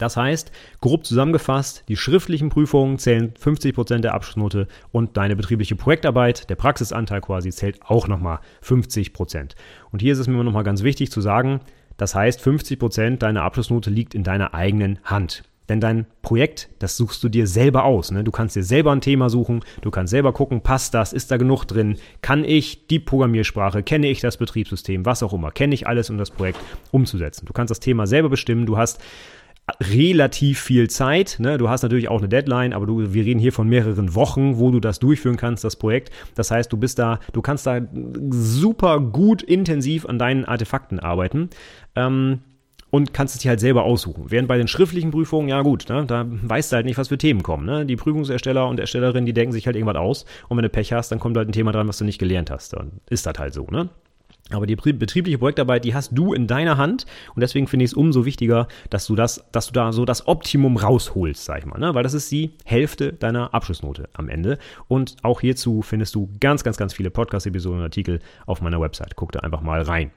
[0.00, 6.48] Das heißt, grob zusammengefasst, die schriftlichen Prüfungen zählen 50% der Abschlussnote und deine betriebliche Projektarbeit,
[6.48, 9.56] der Praxisanteil quasi, zählt auch nochmal 50%.
[9.92, 11.60] Und hier ist es mir nochmal ganz wichtig zu sagen,
[11.98, 15.44] das heißt, 50% deiner Abschlussnote liegt in deiner eigenen Hand.
[15.68, 18.10] Denn dein Projekt, das suchst du dir selber aus.
[18.10, 18.24] Ne?
[18.24, 21.36] Du kannst dir selber ein Thema suchen, du kannst selber gucken, passt das, ist da
[21.36, 25.86] genug drin, kann ich die Programmiersprache, kenne ich das Betriebssystem, was auch immer, kenne ich
[25.86, 26.58] alles, um das Projekt
[26.90, 27.46] umzusetzen.
[27.46, 29.00] Du kannst das Thema selber bestimmen, du hast
[29.80, 31.36] relativ viel Zeit.
[31.38, 31.58] Ne?
[31.58, 34.70] Du hast natürlich auch eine Deadline, aber du, wir reden hier von mehreren Wochen, wo
[34.70, 36.10] du das durchführen kannst, das Projekt.
[36.34, 37.80] Das heißt, du bist da, du kannst da
[38.30, 41.50] super gut intensiv an deinen Artefakten arbeiten.
[41.96, 42.40] Ähm,
[42.90, 44.24] und kannst es dir halt selber aussuchen.
[44.30, 47.18] Während bei den schriftlichen Prüfungen, ja gut, ne, da weißt du halt nicht, was für
[47.18, 47.64] Themen kommen.
[47.64, 47.86] Ne?
[47.86, 51.12] Die Prüfungsersteller und Erstellerinnen, die denken sich halt irgendwas aus und wenn du Pech hast,
[51.12, 52.72] dann kommt halt ein Thema dran, was du nicht gelernt hast.
[52.72, 53.90] Dann ist das halt so, ne?
[54.50, 57.94] Aber die betriebliche Projektarbeit, die hast du in deiner Hand und deswegen finde ich es
[57.94, 61.78] umso wichtiger, dass du das, dass du da so das Optimum rausholst, sag ich mal,
[61.78, 61.94] ne?
[61.94, 64.58] weil das ist die Hälfte deiner Abschlussnote am Ende.
[64.88, 69.16] Und auch hierzu findest du ganz, ganz, ganz viele Podcast-Episoden und Artikel auf meiner Website.
[69.16, 70.10] Guck da einfach mal rein.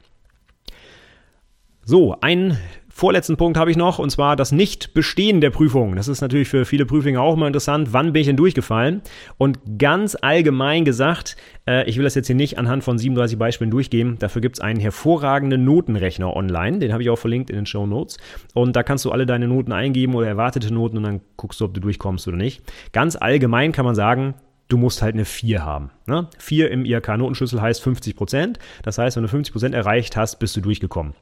[1.85, 5.97] So, ein vorletzten Punkt habe ich noch, und zwar das Nicht-Bestehen der Prüfung.
[5.97, 7.91] Das ist natürlich für viele Prüflinge auch mal interessant.
[7.91, 9.01] Wann bin ich denn durchgefallen?
[9.37, 11.35] Und ganz allgemein gesagt,
[11.67, 14.15] äh, ich will das jetzt hier nicht anhand von 37 Beispielen durchgehen.
[14.17, 16.79] Dafür gibt es einen hervorragenden Notenrechner online.
[16.79, 18.15] Den habe ich auch verlinkt in den Show Notes.
[18.53, 21.65] Und da kannst du alle deine Noten eingeben oder erwartete Noten und dann guckst du,
[21.65, 22.63] ob du durchkommst oder nicht.
[22.93, 24.35] Ganz allgemein kann man sagen,
[24.69, 25.89] du musst halt eine 4 haben.
[26.05, 26.29] Ne?
[26.37, 28.59] 4 im IHK-Notenschlüssel heißt 50 Prozent.
[28.83, 31.13] Das heißt, wenn du 50 Prozent erreicht hast, bist du durchgekommen.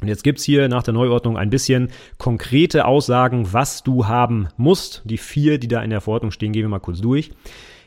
[0.00, 5.02] Und jetzt gibt's hier nach der Neuordnung ein bisschen konkrete Aussagen, was du haben musst.
[5.04, 7.30] Die vier, die da in der Verordnung stehen, gehen wir mal kurz durch.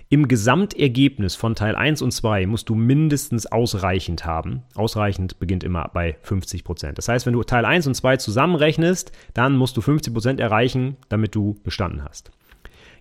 [0.09, 4.61] Im Gesamtergebnis von Teil 1 und 2 musst du mindestens ausreichend haben.
[4.75, 6.99] Ausreichend beginnt immer bei 50 Prozent.
[6.99, 10.97] Das heißt, wenn du Teil 1 und 2 zusammenrechnest, dann musst du 50 Prozent erreichen,
[11.09, 12.31] damit du bestanden hast.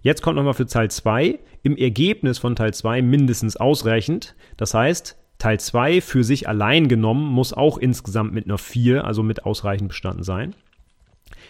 [0.01, 4.35] Jetzt kommt nochmal für Teil 2 im Ergebnis von Teil 2 mindestens ausreichend.
[4.57, 9.25] Das heißt, Teil 2 für sich allein genommen muss auch insgesamt mit einer 4, also
[9.25, 10.55] mit ausreichend bestanden sein.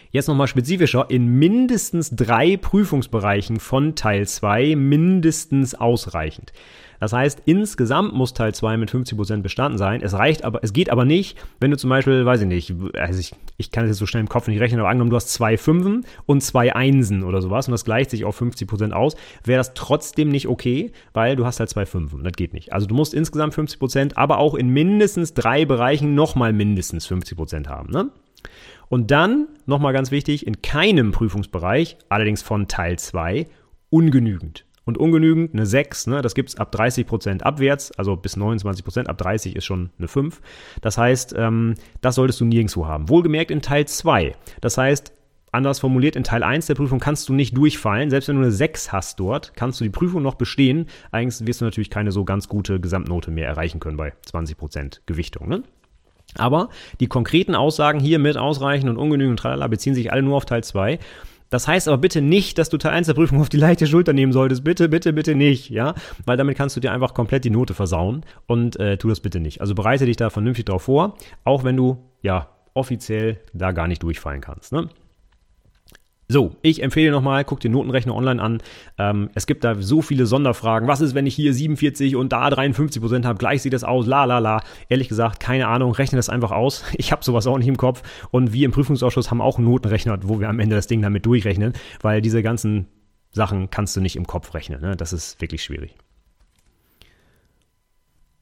[0.09, 6.53] Jetzt nochmal spezifischer, in mindestens drei Prüfungsbereichen von Teil 2 mindestens ausreichend.
[7.03, 10.01] Das heißt, insgesamt muss Teil 2 mit 50% bestanden sein.
[10.01, 13.19] Es reicht aber, es geht aber nicht, wenn du zum Beispiel, weiß ich nicht, also
[13.19, 15.27] ich, ich kann das jetzt so schnell im Kopf nicht rechnen, aber angenommen, du hast
[15.27, 19.57] zwei Fünfen und zwei Einsen oder sowas und das gleicht sich auf 50% aus, wäre
[19.57, 22.23] das trotzdem nicht okay, weil du hast halt zwei Fünfen.
[22.23, 22.71] Das geht nicht.
[22.71, 27.91] Also du musst insgesamt 50%, aber auch in mindestens drei Bereichen nochmal mindestens 50% haben.
[27.91, 28.11] Ne?
[28.87, 33.45] Und dann, nochmal ganz wichtig, in keinem Prüfungsbereich, allerdings von Teil 2,
[33.89, 39.17] ungenügend und ungenügend eine 6, ne, das gibt's ab 30% abwärts, also bis 29%, ab
[39.17, 40.41] 30 ist schon eine 5.
[40.81, 43.09] Das heißt, ähm, das solltest du nirgendwo haben.
[43.09, 44.35] Wohlgemerkt in Teil 2.
[44.61, 45.13] Das heißt,
[45.51, 48.09] anders formuliert, in Teil 1 der Prüfung kannst du nicht durchfallen.
[48.09, 50.87] Selbst wenn du eine 6 hast dort, kannst du die Prüfung noch bestehen.
[51.11, 55.47] Eigentlich wirst du natürlich keine so ganz gute Gesamtnote mehr erreichen können bei 20% Gewichtung.
[55.47, 55.63] Ne?
[56.35, 56.69] Aber
[56.99, 60.63] die konkreten Aussagen hier mit ausreichend und ungenügend tralala beziehen sich alle nur auf Teil
[60.63, 60.99] 2.
[61.53, 64.11] Das heißt aber bitte nicht, dass du Teil 1 der Prüfung auf die leichte Schulter
[64.11, 64.63] nehmen solltest.
[64.63, 65.93] Bitte, bitte, bitte nicht, ja?
[66.25, 69.39] Weil damit kannst du dir einfach komplett die Note versauen und äh, tu das bitte
[69.39, 69.61] nicht.
[69.61, 74.01] Also bereite dich da vernünftig drauf vor, auch wenn du, ja, offiziell da gar nicht
[74.01, 74.89] durchfallen kannst, ne?
[76.29, 78.61] So, ich empfehle nochmal, guck dir Notenrechner online an.
[78.97, 80.87] Ähm, es gibt da so viele Sonderfragen.
[80.87, 83.37] Was ist, wenn ich hier 47 und da 53 Prozent habe?
[83.37, 84.61] Gleich sieht das aus, la la la.
[84.89, 86.83] Ehrlich gesagt, keine Ahnung, rechne das einfach aus.
[87.03, 88.01] Ich habe sowas auch nicht im Kopf.
[88.31, 91.25] Und wir im Prüfungsausschuss haben auch einen Notenrechner, wo wir am Ende das Ding damit
[91.25, 92.87] durchrechnen, weil diese ganzen
[93.31, 94.79] Sachen kannst du nicht im Kopf rechnen.
[94.81, 94.95] Ne?
[94.95, 95.95] Das ist wirklich schwierig.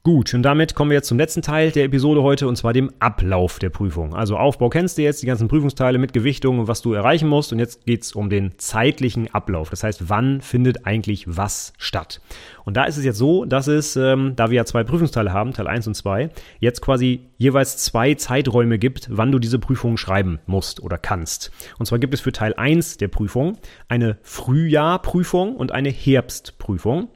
[0.04, 2.92] Gut, und damit kommen wir jetzt zum letzten Teil der Episode heute und zwar dem
[2.98, 4.16] Ablauf der Prüfung.
[4.16, 7.54] Also Aufbau kennst du jetzt, die ganzen Prüfungsteile mit Gewichtung und was du erreichen musst
[7.54, 9.70] und jetzt geht's um den zeitlichen Ablauf.
[9.70, 12.20] Das heißt, wann findet eigentlich was statt?
[12.66, 15.54] Und da ist es jetzt so, dass es, ähm, da wir ja zwei Prüfungsteile haben,
[15.54, 20.40] Teil 1 und 2, jetzt quasi jeweils zwei Zeiträume gibt, wann du diese Prüfung schreiben
[20.48, 21.52] musst oder kannst.
[21.78, 27.10] Und zwar gibt es für Teil 1 der Prüfung eine Frühjahrprüfung und eine Herbstprüfung.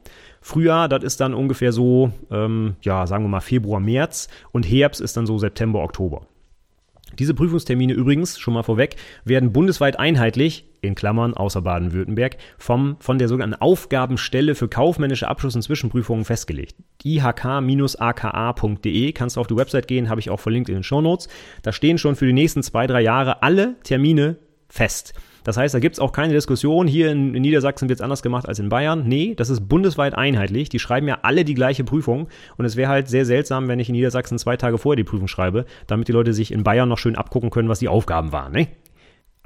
[0.46, 5.00] Frühjahr, das ist dann ungefähr so, ähm, ja, sagen wir mal Februar, März und Herbst
[5.00, 6.28] ist dann so September, Oktober.
[7.18, 8.94] Diese Prüfungstermine übrigens, schon mal vorweg,
[9.24, 15.62] werden bundesweit einheitlich, in Klammern außer Baden-Württemberg, von der sogenannten Aufgabenstelle für kaufmännische Abschluss- und
[15.62, 16.76] Zwischenprüfungen festgelegt.
[17.02, 17.92] ihk-aka.de
[19.12, 21.26] kannst du auf die Website gehen, habe ich auch verlinkt in den Show Notes.
[21.62, 24.36] Da stehen schon für die nächsten zwei, drei Jahre alle Termine
[24.68, 25.12] fest.
[25.46, 28.48] Das heißt, da gibt es auch keine Diskussion, hier in, Niedersachsen wird es anders gemacht
[28.48, 29.04] als in Bayern.
[29.06, 30.70] Nee, das ist bundesweit einheitlich.
[30.70, 32.26] Die schreiben ja alle die gleiche Prüfung.
[32.56, 35.28] Und es wäre halt sehr seltsam, wenn ich in Niedersachsen zwei Tage vorher die Prüfung
[35.28, 38.54] schreibe, damit die Leute sich in Bayern noch schön abgucken können, was die Aufgaben waren.
[38.54, 38.66] Ne?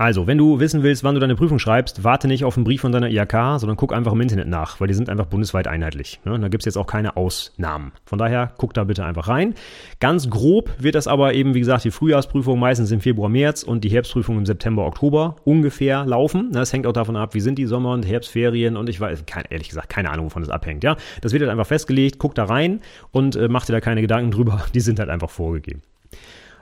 [0.01, 2.81] Also, wenn du wissen willst, wann du deine Prüfung schreibst, warte nicht auf einen Brief
[2.81, 6.21] von deiner IHK, sondern guck einfach im Internet nach, weil die sind einfach bundesweit einheitlich.
[6.25, 6.41] Ne?
[6.41, 7.93] Da gibt es jetzt auch keine Ausnahmen.
[8.07, 9.53] Von daher, guck da bitte einfach rein.
[9.99, 13.85] Ganz grob wird das aber eben, wie gesagt, die Frühjahrsprüfung meistens im Februar, März und
[13.85, 16.49] die Herbstprüfung im September, Oktober ungefähr laufen.
[16.51, 19.45] Das hängt auch davon ab, wie sind die Sommer- und Herbstferien und ich weiß, kein,
[19.51, 20.83] ehrlich gesagt, keine Ahnung, wovon das abhängt.
[20.83, 22.81] Ja, Das wird halt einfach festgelegt, guck da rein
[23.13, 24.63] und äh, mach dir da keine Gedanken drüber.
[24.73, 25.83] Die sind halt einfach vorgegeben.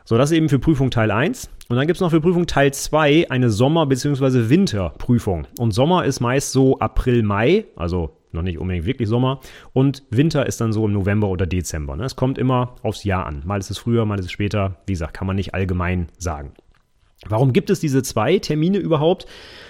[0.09, 1.51] So, das ist eben für Prüfung Teil 1.
[1.69, 4.49] Und dann gibt es noch für Prüfung Teil 2 eine Sommer- bzw.
[4.49, 5.47] Winterprüfung.
[5.59, 9.41] Und Sommer ist meist so April, Mai, also noch nicht unbedingt wirklich Sommer.
[9.75, 11.95] Und Winter ist dann so im November oder Dezember.
[11.95, 12.05] Ne?
[12.05, 13.43] Es kommt immer aufs Jahr an.
[13.45, 14.77] Mal ist es früher, mal ist es später.
[14.87, 16.53] Wie gesagt, kann man nicht allgemein sagen.
[17.27, 19.27] Warum gibt es diese zwei Termine überhaupt?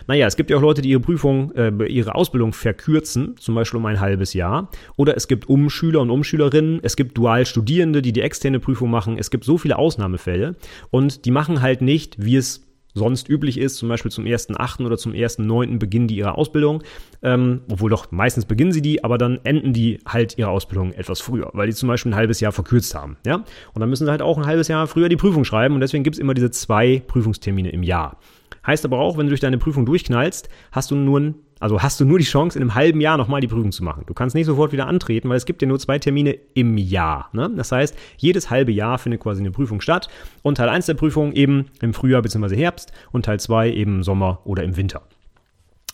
[0.07, 3.78] Naja, es gibt ja auch Leute, die ihre Prüfung, äh, ihre Ausbildung verkürzen, zum Beispiel
[3.78, 4.70] um ein halbes Jahr.
[4.96, 9.16] Oder es gibt Umschüler und Umschülerinnen, es gibt Dualstudierende, die die externe Prüfung machen.
[9.18, 10.57] Es gibt so viele Ausnahmefälle
[10.90, 14.84] und die machen halt nicht, wie es sonst üblich ist, zum Beispiel zum 1.8.
[14.84, 15.78] oder zum 1.9.
[15.78, 16.82] beginnen die ihre Ausbildung,
[17.22, 21.20] ähm, obwohl doch meistens beginnen sie die, aber dann enden die halt ihre Ausbildung etwas
[21.20, 23.16] früher, weil die zum Beispiel ein halbes Jahr verkürzt haben.
[23.24, 23.36] Ja?
[23.36, 26.05] Und dann müssen sie halt auch ein halbes Jahr früher die Prüfung schreiben und deswegen
[26.05, 28.18] gibt es immer diese zwei Prüfungstermine im Jahr.
[28.66, 31.98] Heißt aber auch, wenn du durch deine Prüfung durchknallst, hast du nur ein also hast
[31.98, 34.04] du nur die Chance, in einem halben Jahr nochmal die Prüfung zu machen.
[34.06, 37.30] Du kannst nicht sofort wieder antreten, weil es gibt ja nur zwei Termine im Jahr.
[37.32, 37.50] Ne?
[37.56, 40.09] Das heißt, jedes halbe Jahr findet quasi eine Prüfung statt.
[40.42, 42.56] Und Teil 1 der Prüfung eben im Frühjahr bzw.
[42.56, 45.02] Herbst und Teil 2 eben im Sommer oder im Winter.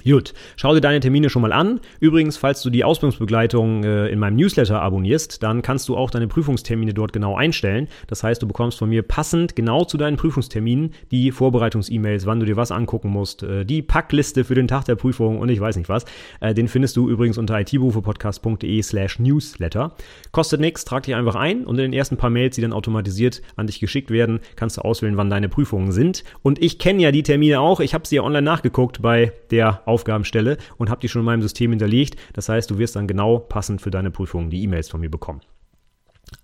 [0.07, 1.81] Gut, schau dir deine Termine schon mal an.
[1.99, 6.29] Übrigens, falls du die Ausbildungsbegleitung äh, in meinem Newsletter abonnierst, dann kannst du auch deine
[6.29, 7.89] Prüfungstermine dort genau einstellen.
[8.07, 12.45] Das heißt, du bekommst von mir passend genau zu deinen Prüfungsterminen die Vorbereitungs-E-Mails, wann du
[12.45, 15.77] dir was angucken musst, äh, die Packliste für den Tag der Prüfung und ich weiß
[15.77, 16.05] nicht was.
[16.41, 19.95] Äh, den findest du übrigens unter itberufepodcast.de slash newsletter.
[20.33, 23.41] Kostet nichts, trag dich einfach ein und in den ersten paar Mails, die dann automatisiert
[23.57, 26.25] an dich geschickt werden, kannst du auswählen, wann deine Prüfungen sind.
[26.43, 27.81] Und ich kenne ja die Termine auch.
[27.81, 31.43] Ich habe sie ja online nachgeguckt bei der Aufgabenstelle und habe die schon in meinem
[31.43, 32.17] System hinterlegt.
[32.33, 35.41] Das heißt, du wirst dann genau passend für deine Prüfungen die E-Mails von mir bekommen.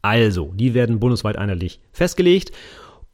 [0.02, 2.52] Also, die werden bundesweit einheitlich festgelegt.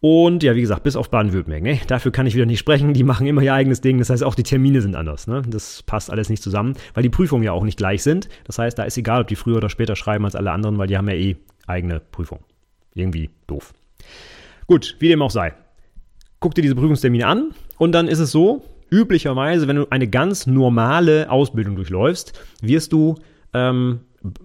[0.00, 1.62] Und ja, wie gesagt, bis auf Baden-Württemberg.
[1.62, 1.80] Ne?
[1.86, 2.92] Dafür kann ich wieder nicht sprechen.
[2.92, 3.98] Die machen immer ihr eigenes Ding.
[3.98, 5.26] Das heißt, auch die Termine sind anders.
[5.26, 5.42] Ne?
[5.46, 8.28] Das passt alles nicht zusammen, weil die Prüfungen ja auch nicht gleich sind.
[8.44, 10.86] Das heißt, da ist egal, ob die früher oder später schreiben als alle anderen, weil
[10.86, 12.40] die haben ja eh eigene Prüfung.
[12.94, 13.72] Irgendwie doof.
[14.66, 15.54] Gut, wie dem auch sei.
[16.40, 20.46] Guck dir diese Prüfungstermine an und dann ist es so, üblicherweise, wenn du eine ganz
[20.46, 23.16] normale Ausbildung durchläufst, wirst du
[23.52, 24.00] ähm,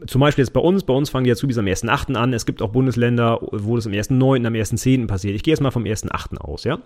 [0.05, 2.15] zum Beispiel jetzt bei uns, bei uns fangen die Azubis am 1.8.
[2.15, 2.33] an.
[2.33, 5.07] Es gibt auch Bundesländer, wo das am 1.9., am 1.10.
[5.07, 5.35] passiert.
[5.35, 6.37] Ich gehe jetzt mal vom 1.8.
[6.37, 6.79] aus, ja?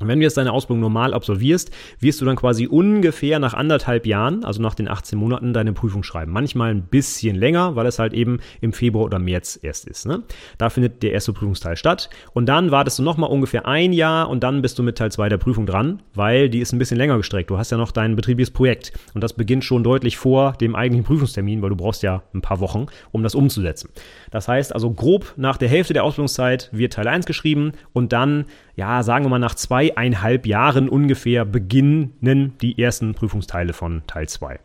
[0.00, 1.70] Und wenn du jetzt deine Ausbildung normal absolvierst,
[2.00, 6.02] wirst du dann quasi ungefähr nach anderthalb Jahren, also nach den 18 Monaten, deine Prüfung
[6.02, 6.32] schreiben.
[6.32, 10.06] Manchmal ein bisschen länger, weil es halt eben im Februar oder März erst ist.
[10.06, 10.22] Ne?
[10.58, 12.10] Da findet der erste Prüfungsteil statt.
[12.32, 15.28] Und dann wartest du nochmal ungefähr ein Jahr und dann bist du mit Teil 2
[15.28, 17.50] der Prüfung dran, weil die ist ein bisschen länger gestreckt.
[17.50, 21.04] Du hast ja noch dein betriebliches Projekt und das beginnt schon deutlich vor dem eigentlichen
[21.04, 23.90] Prüfungstermin, weil du brauchst ja ein paar Wochen, um das umzusetzen.
[24.30, 28.46] Das heißt also grob nach der Hälfte der Ausbildungszeit wird Teil 1 geschrieben und dann
[28.76, 32.14] ja, sagen wir mal, nach zweieinhalb Jahren ungefähr beginnen
[32.60, 34.58] die ersten Prüfungsteile von Teil 2.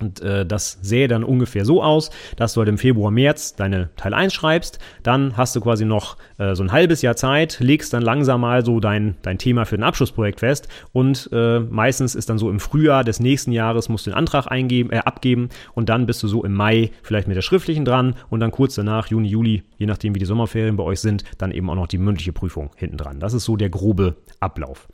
[0.00, 3.90] Und äh, das sähe dann ungefähr so aus, dass du halt im Februar, März deine
[3.96, 7.92] Teil 1 schreibst, dann hast du quasi noch äh, so ein halbes Jahr Zeit, legst
[7.92, 12.30] dann langsam mal so dein, dein Thema für ein Abschlussprojekt fest und äh, meistens ist
[12.30, 15.88] dann so im Frühjahr des nächsten Jahres musst du den Antrag eingeben, äh, abgeben und
[15.88, 19.08] dann bist du so im Mai vielleicht mit der schriftlichen dran und dann kurz danach,
[19.08, 21.98] Juni, Juli, je nachdem wie die Sommerferien bei euch sind, dann eben auch noch die
[21.98, 23.20] mündliche Prüfung hinten dran.
[23.20, 24.88] Das ist so der grobe Ablauf.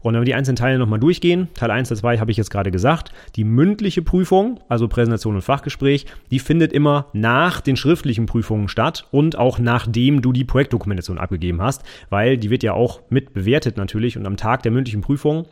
[0.00, 2.50] Und wenn wir die einzelnen Teile nochmal durchgehen, Teil 1, Teil 2 habe ich jetzt
[2.50, 8.26] gerade gesagt, die mündliche Prüfung, also Präsentation und Fachgespräch, die findet immer nach den schriftlichen
[8.26, 13.00] Prüfungen statt und auch nachdem du die Projektdokumentation abgegeben hast, weil die wird ja auch
[13.10, 15.46] mit bewertet natürlich und am Tag der mündlichen Prüfung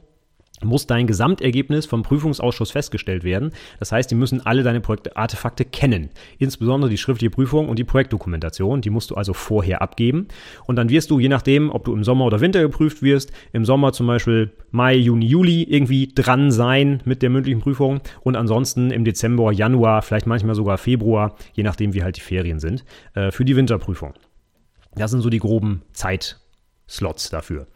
[0.62, 3.52] muss dein Gesamtergebnis vom Prüfungsausschuss festgestellt werden.
[3.78, 6.10] Das heißt, die müssen alle deine Projektartefakte kennen.
[6.38, 8.80] Insbesondere die schriftliche Prüfung und die Projektdokumentation.
[8.80, 10.28] Die musst du also vorher abgeben.
[10.66, 13.64] Und dann wirst du, je nachdem, ob du im Sommer oder Winter geprüft wirst, im
[13.64, 18.90] Sommer zum Beispiel Mai, Juni, Juli irgendwie dran sein mit der mündlichen Prüfung und ansonsten
[18.90, 22.84] im Dezember, Januar, vielleicht manchmal sogar Februar, je nachdem, wie halt die Ferien sind,
[23.14, 24.14] äh, für die Winterprüfung.
[24.94, 27.66] Das sind so die groben Zeitslots dafür.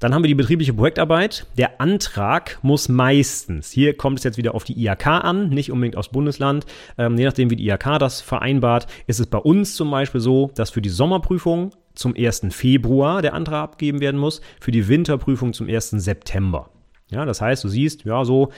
[0.00, 1.46] Dann haben wir die betriebliche Projektarbeit.
[1.56, 5.96] Der Antrag muss meistens, hier kommt es jetzt wieder auf die IHK an, nicht unbedingt
[5.96, 9.90] aus Bundesland, ähm, je nachdem wie die IHK das vereinbart, ist es bei uns zum
[9.90, 12.46] Beispiel so, dass für die Sommerprüfung zum 1.
[12.50, 15.90] Februar der Antrag abgegeben werden muss, für die Winterprüfung zum 1.
[15.90, 16.70] September.
[17.10, 18.50] Ja, das heißt, du siehst, ja, so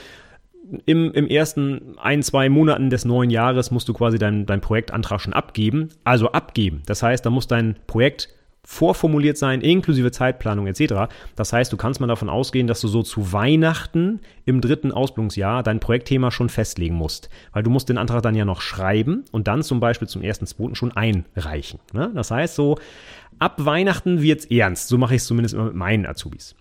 [0.84, 5.20] im, im ersten ein, zwei Monaten des neuen Jahres musst du quasi deinen dein Projektantrag
[5.20, 5.88] schon abgeben.
[6.04, 6.82] Also abgeben.
[6.86, 8.28] Das heißt, da muss dein Projekt
[8.70, 11.12] vorformuliert sein, inklusive Zeitplanung etc.
[11.34, 15.64] Das heißt, du kannst mal davon ausgehen, dass du so zu Weihnachten im dritten Ausbildungsjahr
[15.64, 17.30] dein Projektthema schon festlegen musst.
[17.52, 20.46] Weil du musst den Antrag dann ja noch schreiben und dann zum Beispiel zum ersten,
[20.46, 21.80] zweiten schon einreichen.
[21.92, 22.12] Ne?
[22.14, 22.78] Das heißt, so
[23.40, 24.86] ab Weihnachten wird's ernst.
[24.86, 26.54] So mache ich es zumindest immer mit meinen Azubis.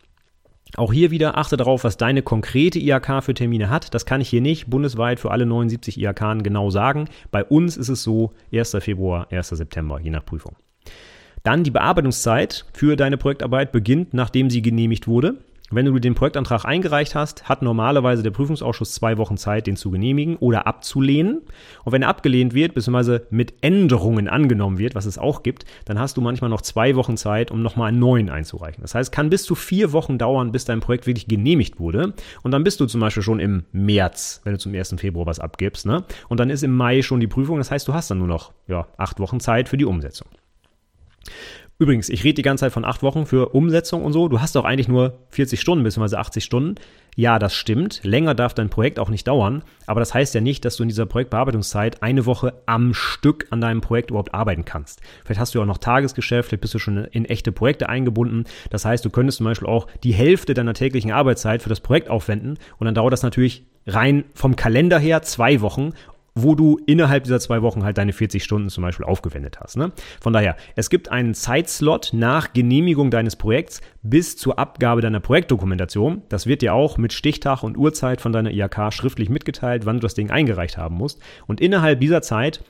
[0.77, 3.93] Auch hier wieder achte darauf, was deine konkrete IHK für Termine hat.
[3.93, 7.07] Das kann ich hier nicht bundesweit für alle 79 IHK genau sagen.
[7.29, 8.77] Bei uns ist es so 1.
[8.79, 9.49] Februar, 1.
[9.49, 10.55] September, je nach Prüfung.
[11.43, 15.37] Dann die Bearbeitungszeit für deine Projektarbeit beginnt, nachdem sie genehmigt wurde.
[15.71, 19.91] Wenn du den Projektantrag eingereicht hast, hat normalerweise der Prüfungsausschuss zwei Wochen Zeit, den zu
[19.91, 21.41] genehmigen oder abzulehnen.
[21.83, 25.99] Und wenn er abgelehnt wird, beziehungsweise mit Änderungen angenommen wird, was es auch gibt, dann
[25.99, 28.81] hast du manchmal noch zwei Wochen Zeit, um nochmal einen neuen einzureichen.
[28.81, 32.13] Das heißt, kann bis zu vier Wochen dauern, bis dein Projekt wirklich genehmigt wurde.
[32.41, 34.95] Und dann bist du zum Beispiel schon im März, wenn du zum 1.
[34.97, 35.85] Februar was abgibst.
[35.85, 36.03] Ne?
[36.29, 37.59] Und dann ist im Mai schon die Prüfung.
[37.59, 40.27] Das heißt, du hast dann nur noch ja, acht Wochen Zeit für die Umsetzung.
[41.81, 44.27] Übrigens, ich rede die ganze Zeit von acht Wochen für Umsetzung und so.
[44.27, 46.17] Du hast doch eigentlich nur 40 Stunden bzw.
[46.17, 46.75] 80 Stunden.
[47.15, 48.01] Ja, das stimmt.
[48.03, 49.63] Länger darf dein Projekt auch nicht dauern.
[49.87, 53.61] Aber das heißt ja nicht, dass du in dieser Projektbearbeitungszeit eine Woche am Stück an
[53.61, 54.99] deinem Projekt überhaupt arbeiten kannst.
[55.23, 58.43] Vielleicht hast du ja auch noch Tagesgeschäft, vielleicht bist du schon in echte Projekte eingebunden.
[58.71, 62.09] Das heißt, du könntest zum Beispiel auch die Hälfte deiner täglichen Arbeitszeit für das Projekt
[62.09, 62.57] aufwenden.
[62.77, 65.93] Und dann dauert das natürlich rein vom Kalender her zwei Wochen
[66.35, 69.77] wo du innerhalb dieser zwei Wochen halt deine 40 Stunden zum Beispiel aufgewendet hast.
[69.77, 69.91] Ne?
[70.21, 76.23] Von daher, es gibt einen Zeitslot nach Genehmigung deines Projekts bis zur Abgabe deiner Projektdokumentation.
[76.29, 80.01] Das wird dir auch mit Stichtag und Uhrzeit von deiner IHK schriftlich mitgeteilt, wann du
[80.01, 81.21] das Ding eingereicht haben musst.
[81.47, 82.61] Und innerhalb dieser Zeit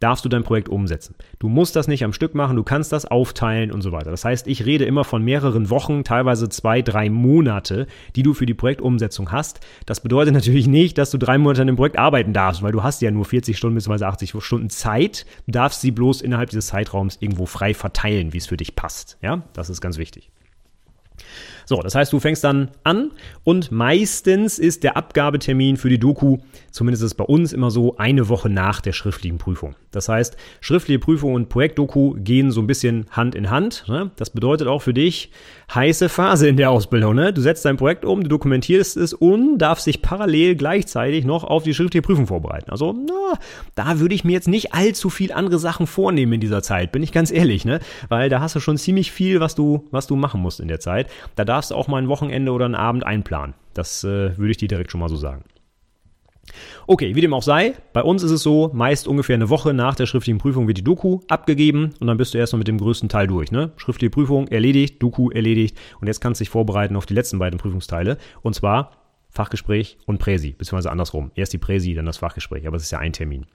[0.00, 1.14] darfst du dein Projekt umsetzen.
[1.38, 4.10] Du musst das nicht am Stück machen, du kannst das aufteilen und so weiter.
[4.10, 7.86] Das heißt, ich rede immer von mehreren Wochen, teilweise zwei, drei Monate,
[8.16, 9.60] die du für die Projektumsetzung hast.
[9.86, 12.82] Das bedeutet natürlich nicht, dass du drei Monate an dem Projekt arbeiten darfst, weil du
[12.82, 14.04] hast ja nur 40 Stunden bzw.
[14.04, 15.26] 80 Stunden Zeit.
[15.46, 19.18] Du darfst sie bloß innerhalb dieses Zeitraums irgendwo frei verteilen, wie es für dich passt.
[19.22, 20.30] Ja, das ist ganz wichtig.
[21.68, 23.10] So, das heißt, du fängst dann an
[23.44, 26.38] und meistens ist der Abgabetermin für die Doku,
[26.70, 29.74] zumindest ist bei uns immer so, eine Woche nach der schriftlichen Prüfung.
[29.90, 33.84] Das heißt, schriftliche Prüfung und Projektdoku gehen so ein bisschen Hand in Hand.
[33.86, 34.10] Ne?
[34.16, 35.30] Das bedeutet auch für dich
[35.74, 37.14] heiße Phase in der Ausbildung.
[37.14, 37.32] Ne?
[37.32, 41.64] Du setzt dein Projekt um, du dokumentierst es und darfst dich parallel gleichzeitig noch auf
[41.64, 42.70] die schriftliche Prüfung vorbereiten.
[42.70, 43.38] Also, na,
[43.74, 47.02] da würde ich mir jetzt nicht allzu viel andere Sachen vornehmen in dieser Zeit, bin
[47.02, 47.80] ich ganz ehrlich, ne?
[48.08, 50.80] Weil da hast du schon ziemlich viel, was du, was du machen musst in der
[50.80, 51.08] Zeit.
[51.36, 53.54] Da darfst du auch mal ein Wochenende oder einen Abend einplanen.
[53.74, 55.44] Das äh, würde ich dir direkt schon mal so sagen.
[56.86, 59.94] Okay, wie dem auch sei, bei uns ist es so, meist ungefähr eine Woche nach
[59.94, 62.78] der schriftlichen Prüfung wird die Doku abgegeben und dann bist du erst noch mit dem
[62.78, 63.50] größten Teil durch.
[63.50, 63.72] Ne?
[63.76, 67.58] Schriftliche Prüfung erledigt, Doku erledigt und jetzt kannst du dich vorbereiten auf die letzten beiden
[67.58, 68.92] Prüfungsteile und zwar
[69.30, 71.30] Fachgespräch und Präsi, beziehungsweise andersrum.
[71.34, 73.46] Erst die Präsi, dann das Fachgespräch, aber es ist ja ein Termin.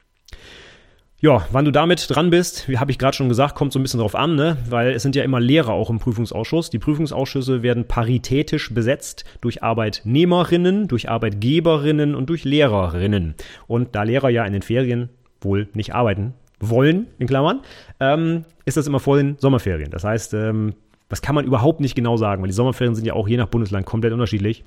[1.23, 3.81] Ja, wann du damit dran bist, wie habe ich gerade schon gesagt, kommt so ein
[3.81, 4.57] bisschen drauf an, ne?
[4.69, 6.69] weil es sind ja immer Lehrer auch im Prüfungsausschuss.
[6.69, 13.35] Die Prüfungsausschüsse werden paritätisch besetzt durch Arbeitnehmerinnen, durch Arbeitgeberinnen und durch Lehrerinnen.
[13.67, 15.07] Und da Lehrer ja in den Ferien
[15.39, 17.61] wohl nicht arbeiten wollen, in Klammern,
[18.01, 19.91] ähm, ist das immer vor den Sommerferien.
[19.91, 20.73] Das heißt, ähm,
[21.07, 23.47] das kann man überhaupt nicht genau sagen, weil die Sommerferien sind ja auch je nach
[23.47, 24.65] Bundesland komplett unterschiedlich.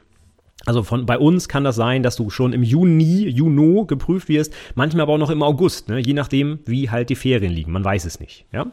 [0.66, 4.52] Also von bei uns kann das sein, dass du schon im Juni, Juno geprüft wirst,
[4.74, 6.00] manchmal aber auch noch im August, ne?
[6.00, 7.70] je nachdem, wie halt die Ferien liegen.
[7.72, 8.46] Man weiß es nicht.
[8.52, 8.66] Ja?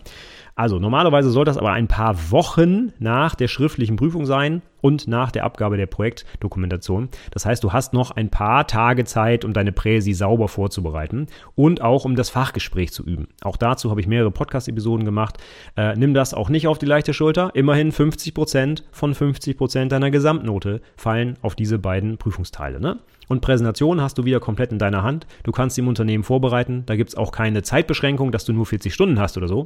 [0.56, 5.32] Also normalerweise soll das aber ein paar Wochen nach der schriftlichen Prüfung sein und nach
[5.32, 7.10] der Abgabe der Projektdokumentation.
[7.32, 11.82] Das heißt, du hast noch ein paar Tage Zeit, um deine Präsi sauber vorzubereiten und
[11.82, 13.30] auch um das Fachgespräch zu üben.
[13.42, 15.38] Auch dazu habe ich mehrere Podcast-Episoden gemacht.
[15.76, 17.52] Äh, nimm das auch nicht auf die leichte Schulter.
[17.56, 22.80] Immerhin 50 Prozent von 50 Prozent deiner Gesamtnote fallen auf diese beiden Prüfungsteile.
[22.80, 23.00] Ne?
[23.28, 25.26] Und Präsentation hast du wieder komplett in deiner Hand.
[25.44, 26.84] Du kannst sie im Unternehmen vorbereiten.
[26.86, 29.66] Da gibt es auch keine Zeitbeschränkung, dass du nur 40 Stunden hast oder so.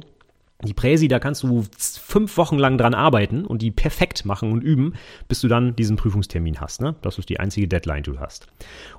[0.64, 4.60] Die Präsi, da kannst du fünf Wochen lang dran arbeiten und die perfekt machen und
[4.60, 4.94] üben,
[5.28, 6.80] bis du dann diesen Prüfungstermin hast.
[6.80, 6.96] Ne?
[7.00, 8.48] Das ist die einzige Deadline, die du hast.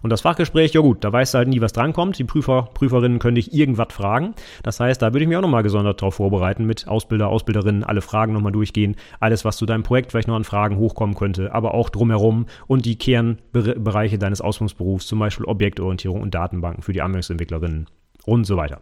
[0.02, 2.18] Und das Fachgespräch, ja gut, da weißt du halt nie, was drankommt.
[2.18, 4.36] Die Prüfer, Prüferinnen können dich irgendwas fragen.
[4.64, 8.02] Das heißt, da würde ich mich auch nochmal gesondert drauf vorbereiten, mit Ausbilder, Ausbilderinnen, alle
[8.02, 8.96] Fragen nochmal durchgehen.
[9.20, 12.86] Alles, was zu deinem Projekt vielleicht noch an Fragen hochkommen könnte, aber auch drumherum und
[12.86, 17.88] die Kernbereiche deines Ausbildungsberufs, zum Beispiel Objektorientierung und Datenbanken für die Anwendungsentwicklerinnen
[18.24, 18.80] und so weiter.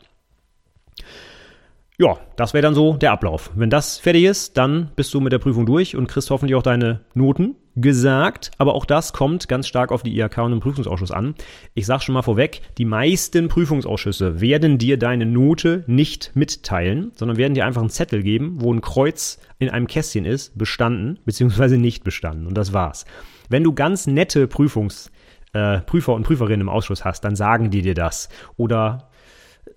[2.00, 3.50] Ja, das wäre dann so der Ablauf.
[3.56, 6.62] Wenn das fertig ist, dann bist du mit der Prüfung durch und kriegst hoffentlich auch
[6.62, 8.52] deine Noten gesagt.
[8.60, 11.34] Aber auch das kommt ganz stark auf die IHK und den Prüfungsausschuss an.
[11.74, 17.38] Ich sage schon mal vorweg, die meisten Prüfungsausschüsse werden dir deine Note nicht mitteilen, sondern
[17.38, 21.78] werden dir einfach einen Zettel geben, wo ein Kreuz in einem Kästchen ist, bestanden bzw.
[21.78, 22.46] nicht bestanden.
[22.46, 23.06] Und das war's.
[23.50, 25.10] Wenn du ganz nette Prüfungs
[25.54, 28.30] äh, Prüfer und Prüferinnen im Ausschuss hast, dann sagen die dir das.
[28.56, 29.07] Oder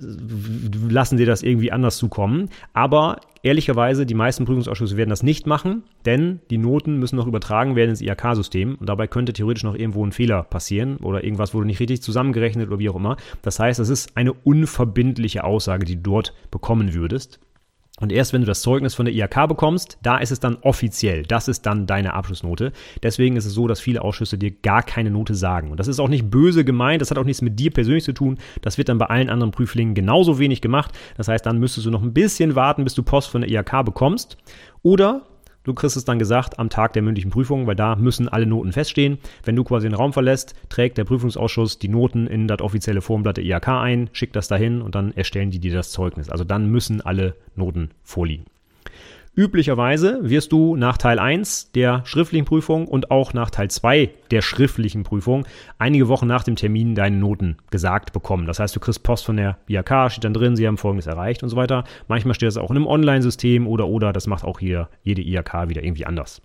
[0.01, 2.49] lassen dir das irgendwie anders zukommen.
[2.73, 7.77] Aber ehrlicherweise, die meisten Prüfungsausschüsse werden das nicht machen, denn die Noten müssen noch übertragen
[7.77, 11.67] werden ins IHK-System und dabei könnte theoretisch noch irgendwo ein Fehler passieren oder irgendwas wurde
[11.67, 13.17] nicht richtig zusammengerechnet oder wie auch immer.
[13.43, 17.41] Das heißt, es ist eine unverbindliche Aussage, die du dort bekommen würdest.
[18.01, 21.23] Und erst wenn du das Zeugnis von der IHK bekommst, da ist es dann offiziell.
[21.23, 22.73] Das ist dann deine Abschlussnote.
[23.03, 25.71] Deswegen ist es so, dass viele Ausschüsse dir gar keine Note sagen.
[25.71, 27.03] Und das ist auch nicht böse gemeint.
[27.03, 28.39] Das hat auch nichts mit dir persönlich zu tun.
[28.63, 30.93] Das wird dann bei allen anderen Prüflingen genauso wenig gemacht.
[31.17, 33.85] Das heißt, dann müsstest du noch ein bisschen warten, bis du Post von der IHK
[33.85, 34.39] bekommst.
[34.83, 35.23] Oder
[35.63, 38.73] Du kriegst es dann gesagt am Tag der mündlichen Prüfung, weil da müssen alle Noten
[38.73, 39.19] feststehen.
[39.45, 43.37] Wenn du quasi den Raum verlässt, trägt der Prüfungsausschuss die Noten in das offizielle Formblatt
[43.37, 46.31] der IHK ein, schickt das dahin und dann erstellen die dir das Zeugnis.
[46.31, 48.47] Also dann müssen alle Noten vorliegen.
[49.37, 54.43] Üblicherweise wirst du nach Teil 1 der schriftlichen Prüfung und auch nach Teil 2 der
[54.43, 55.47] schriftlichen Prüfung
[55.79, 58.47] einige Wochen nach dem Termin deine Noten gesagt bekommen.
[58.47, 61.45] Das heißt, du kriegst Post von der IHK, steht dann drin, sie haben Folgendes erreicht
[61.45, 61.85] und so weiter.
[62.09, 65.69] Manchmal steht das auch in einem Online-System oder oder, das macht auch hier jede IHK
[65.69, 66.43] wieder irgendwie anders.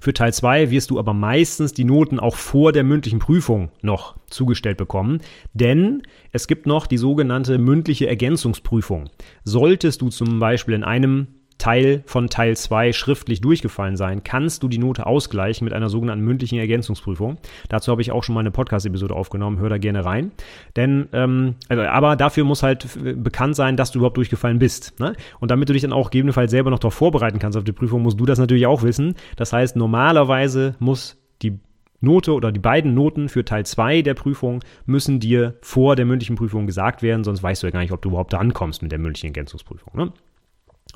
[0.00, 4.16] Für Teil 2 wirst du aber meistens die Noten auch vor der mündlichen Prüfung noch
[4.28, 5.20] zugestellt bekommen,
[5.54, 6.02] denn
[6.32, 9.08] es gibt noch die sogenannte mündliche Ergänzungsprüfung.
[9.44, 11.28] Solltest du zum Beispiel in einem
[11.60, 16.24] Teil von Teil 2 schriftlich durchgefallen sein, kannst du die Note ausgleichen mit einer sogenannten
[16.24, 17.38] mündlichen Ergänzungsprüfung.
[17.68, 20.32] Dazu habe ich auch schon mal eine Podcast-Episode aufgenommen, hör da gerne rein.
[20.74, 22.88] Denn, ähm, also, aber dafür muss halt
[23.22, 24.98] bekannt sein, dass du überhaupt durchgefallen bist.
[24.98, 25.14] Ne?
[25.38, 28.02] Und damit du dich dann auch gegebenenfalls selber noch darauf vorbereiten kannst auf die Prüfung,
[28.02, 29.14] musst du das natürlich auch wissen.
[29.36, 31.60] Das heißt, normalerweise muss die
[32.00, 36.36] Note oder die beiden Noten für Teil 2 der Prüfung müssen dir vor der mündlichen
[36.36, 38.98] Prüfung gesagt werden, sonst weißt du ja gar nicht, ob du überhaupt drankommst mit der
[38.98, 39.92] mündlichen Ergänzungsprüfung.
[39.94, 40.12] Ne?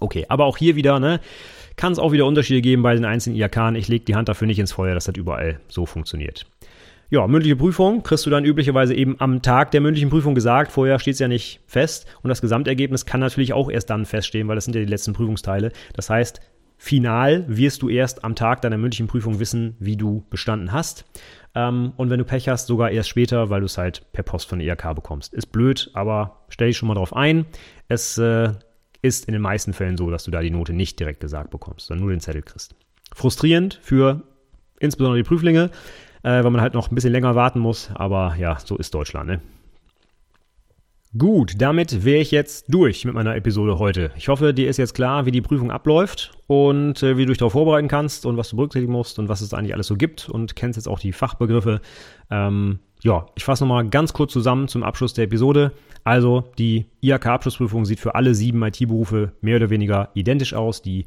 [0.01, 1.21] Okay, aber auch hier wieder, ne,
[1.77, 3.75] kann es auch wieder Unterschiede geben bei den einzelnen IAK.
[3.77, 6.47] Ich lege die Hand dafür nicht ins Feuer, dass das überall so funktioniert.
[7.11, 10.73] Ja, mündliche Prüfung kriegst du dann üblicherweise eben am Tag der mündlichen Prüfung gesagt.
[10.73, 12.07] Vorher steht es ja nicht fest.
[12.23, 15.13] Und das Gesamtergebnis kann natürlich auch erst dann feststehen, weil das sind ja die letzten
[15.13, 15.71] Prüfungsteile.
[15.93, 16.41] Das heißt,
[16.77, 21.05] final wirst du erst am Tag deiner mündlichen Prüfung wissen, wie du bestanden hast.
[21.55, 24.49] Ähm, und wenn du Pech hast, sogar erst später, weil du es halt per Post
[24.49, 25.35] von der IHK bekommst.
[25.35, 27.47] Ist blöd, aber stell dich schon mal drauf ein.
[27.87, 28.55] Es äh,
[29.05, 31.87] ist in den meisten Fällen so, dass du da die Note nicht direkt gesagt bekommst,
[31.87, 32.75] sondern nur den Zettel kriegst.
[33.13, 34.23] Frustrierend für
[34.81, 35.71] insbesondere die Prüflinge,
[36.23, 39.29] äh, weil man halt noch ein bisschen länger warten muss, aber ja, so ist Deutschland,
[39.29, 39.41] ne?
[41.17, 44.11] Gut, damit wäre ich jetzt durch mit meiner Episode heute.
[44.17, 47.39] Ich hoffe, dir ist jetzt klar, wie die Prüfung abläuft und äh, wie du dich
[47.39, 50.29] darauf vorbereiten kannst und was du berücksichtigen musst und was es eigentlich alles so gibt
[50.29, 51.81] und kennst jetzt auch die Fachbegriffe.
[52.31, 55.73] Ähm, ja, ich fasse nochmal ganz kurz zusammen zum Abschluss der Episode.
[56.05, 60.81] Also die IHK-Abschlussprüfung sieht für alle sieben IT-Berufe mehr oder weniger identisch aus.
[60.81, 61.05] Die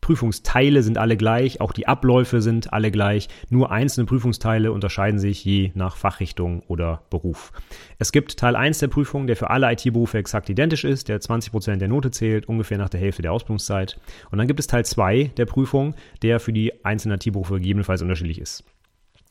[0.00, 5.44] Prüfungsteile sind alle gleich, auch die Abläufe sind alle gleich, nur einzelne Prüfungsteile unterscheiden sich
[5.44, 7.52] je nach Fachrichtung oder Beruf.
[7.98, 11.76] Es gibt Teil 1 der Prüfung, der für alle IT-Berufe exakt identisch ist, der 20%
[11.76, 14.00] der Note zählt, ungefähr nach der Hälfte der Ausbildungszeit.
[14.30, 18.40] Und dann gibt es Teil 2 der Prüfung, der für die einzelnen IT-Berufe gegebenenfalls unterschiedlich
[18.40, 18.64] ist.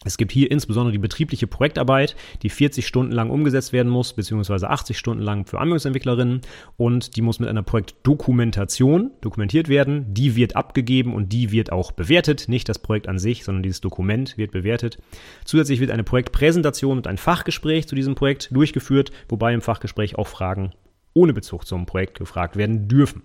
[0.06, 4.70] Es gibt hier insbesondere die betriebliche Projektarbeit, die 40 Stunden lang umgesetzt werden muss, beziehungsweise
[4.70, 6.40] 80 Stunden lang für Anwendungsentwicklerinnen
[6.78, 10.06] und die muss mit einer Projektdokumentation dokumentiert werden.
[10.14, 12.48] Die wird abgegeben und die wird auch bewertet.
[12.48, 15.00] Nicht das Projekt an sich, sondern dieses Dokument wird bewertet.
[15.44, 20.28] Zusätzlich wird eine Projektpräsentation und ein Fachgespräch zu diesem Projekt durchgeführt, wobei im Fachgespräch auch
[20.28, 20.72] Fragen
[21.14, 23.24] ohne Bezug zum Projekt gefragt werden dürfen.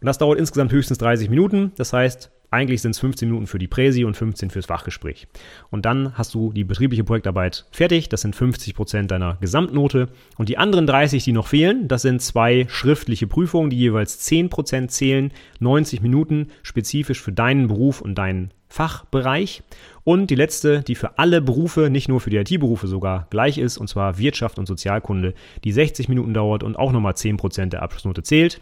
[0.00, 1.72] Und das dauert insgesamt höchstens 30 Minuten.
[1.76, 5.26] Das heißt, eigentlich sind es 15 Minuten für die Präsi und 15 fürs Fachgespräch.
[5.70, 8.08] Und dann hast du die betriebliche Projektarbeit fertig.
[8.08, 10.08] Das sind 50 Prozent deiner Gesamtnote.
[10.38, 14.48] Und die anderen 30, die noch fehlen, das sind zwei schriftliche Prüfungen, die jeweils 10
[14.48, 15.32] Prozent zählen.
[15.60, 19.62] 90 Minuten spezifisch für deinen Beruf und deinen Fachbereich.
[20.04, 23.78] Und die letzte, die für alle Berufe, nicht nur für die IT-Berufe sogar gleich ist,
[23.78, 25.34] und zwar Wirtschaft und Sozialkunde,
[25.64, 28.60] die 60 Minuten dauert und auch nochmal 10% der Abschlussnote zählt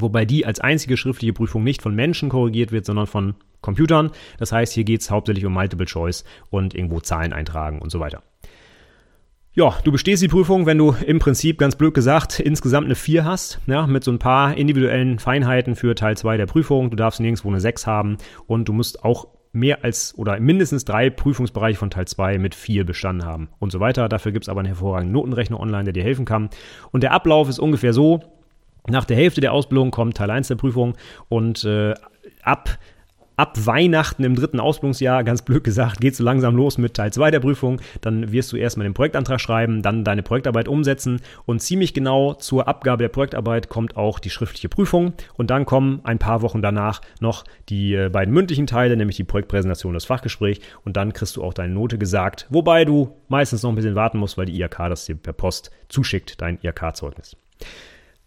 [0.00, 4.10] wobei die als einzige schriftliche Prüfung nicht von Menschen korrigiert wird, sondern von Computern.
[4.38, 8.00] Das heißt, hier geht es hauptsächlich um Multiple Choice und irgendwo Zahlen eintragen und so
[8.00, 8.22] weiter.
[9.52, 13.24] Ja, du bestehst die Prüfung, wenn du im Prinzip, ganz blöd gesagt, insgesamt eine 4
[13.24, 16.90] hast, ja, mit so ein paar individuellen Feinheiten für Teil 2 der Prüfung.
[16.90, 21.08] Du darfst nirgendwo eine 6 haben und du musst auch mehr als oder mindestens drei
[21.08, 24.10] Prüfungsbereiche von Teil 2 mit 4 bestanden haben und so weiter.
[24.10, 26.50] Dafür gibt es aber einen hervorragenden Notenrechner online, der dir helfen kann.
[26.92, 28.20] Und der Ablauf ist ungefähr so,
[28.88, 30.94] nach der Hälfte der Ausbildung kommt Teil 1 der Prüfung
[31.28, 31.94] und äh,
[32.42, 32.78] ab
[33.36, 37.30] ab Weihnachten im dritten Ausbildungsjahr, ganz blöd gesagt, geht so langsam los mit Teil 2
[37.30, 37.80] der Prüfung.
[38.00, 42.66] Dann wirst du erstmal den Projektantrag schreiben, dann deine Projektarbeit umsetzen und ziemlich genau zur
[42.66, 47.02] Abgabe der Projektarbeit kommt auch die schriftliche Prüfung und dann kommen ein paar Wochen danach
[47.20, 51.36] noch die äh, beiden mündlichen Teile, nämlich die Projektpräsentation und das Fachgespräch und dann kriegst
[51.36, 54.58] du auch deine Note gesagt, wobei du meistens noch ein bisschen warten musst, weil die
[54.58, 57.36] IHK das dir per Post zuschickt, dein IHK-Zeugnis.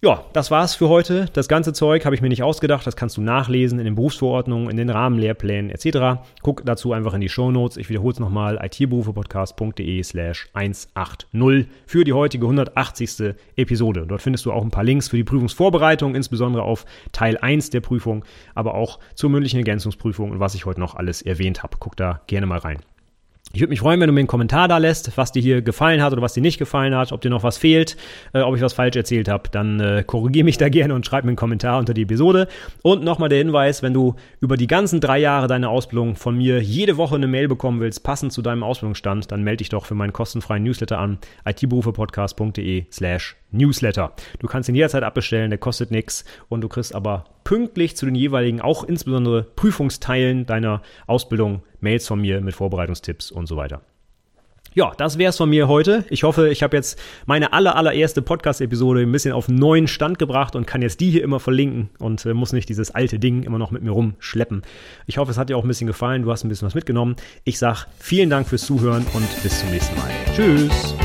[0.01, 1.25] Ja, das war's für heute.
[1.33, 2.87] Das ganze Zeug habe ich mir nicht ausgedacht.
[2.87, 6.21] Das kannst du nachlesen in den Berufsverordnungen, in den Rahmenlehrplänen etc.
[6.41, 7.75] Guck dazu einfach in die Show Notes.
[7.75, 13.35] Ich wiederhole es nochmal: itberufepodcast.de slash 180 für die heutige 180.
[13.57, 14.05] Episode.
[14.07, 17.81] Dort findest du auch ein paar Links für die Prüfungsvorbereitung, insbesondere auf Teil 1 der
[17.81, 18.23] Prüfung,
[18.55, 21.75] aber auch zur mündlichen Ergänzungsprüfung und was ich heute noch alles erwähnt habe.
[21.77, 22.79] Guck da gerne mal rein.
[23.51, 26.03] Ich würde mich freuen, wenn du mir einen Kommentar da lässt, was dir hier gefallen
[26.03, 27.97] hat oder was dir nicht gefallen hat, ob dir noch was fehlt,
[28.33, 29.49] äh, ob ich was falsch erzählt habe.
[29.49, 32.47] Dann äh, korrigiere mich da gerne und schreib mir einen Kommentar unter die Episode.
[32.83, 36.61] Und nochmal der Hinweis, wenn du über die ganzen drei Jahre deiner Ausbildung von mir
[36.61, 39.95] jede Woche eine Mail bekommen willst, passend zu deinem Ausbildungsstand, dann melde dich doch für
[39.95, 44.13] meinen kostenfreien Newsletter an, itberufepodcast.de slash Newsletter.
[44.39, 48.15] Du kannst ihn jederzeit abbestellen, der kostet nichts und du kriegst aber pünktlich zu den
[48.15, 53.81] jeweiligen, auch insbesondere Prüfungsteilen deiner Ausbildung, Mails von mir mit Vorbereitungstipps und so weiter.
[54.75, 56.05] Ja, das wär's von mir heute.
[56.09, 60.55] Ich hoffe, ich habe jetzt meine aller, allererste Podcast-Episode ein bisschen auf neuen Stand gebracht
[60.55, 63.57] und kann jetzt die hier immer verlinken und äh, muss nicht dieses alte Ding immer
[63.57, 64.61] noch mit mir rumschleppen.
[65.07, 66.21] Ich hoffe, es hat dir auch ein bisschen gefallen.
[66.21, 67.15] Du hast ein bisschen was mitgenommen.
[67.43, 70.11] Ich sag vielen Dank fürs Zuhören und bis zum nächsten Mal.
[70.35, 70.95] Tschüss.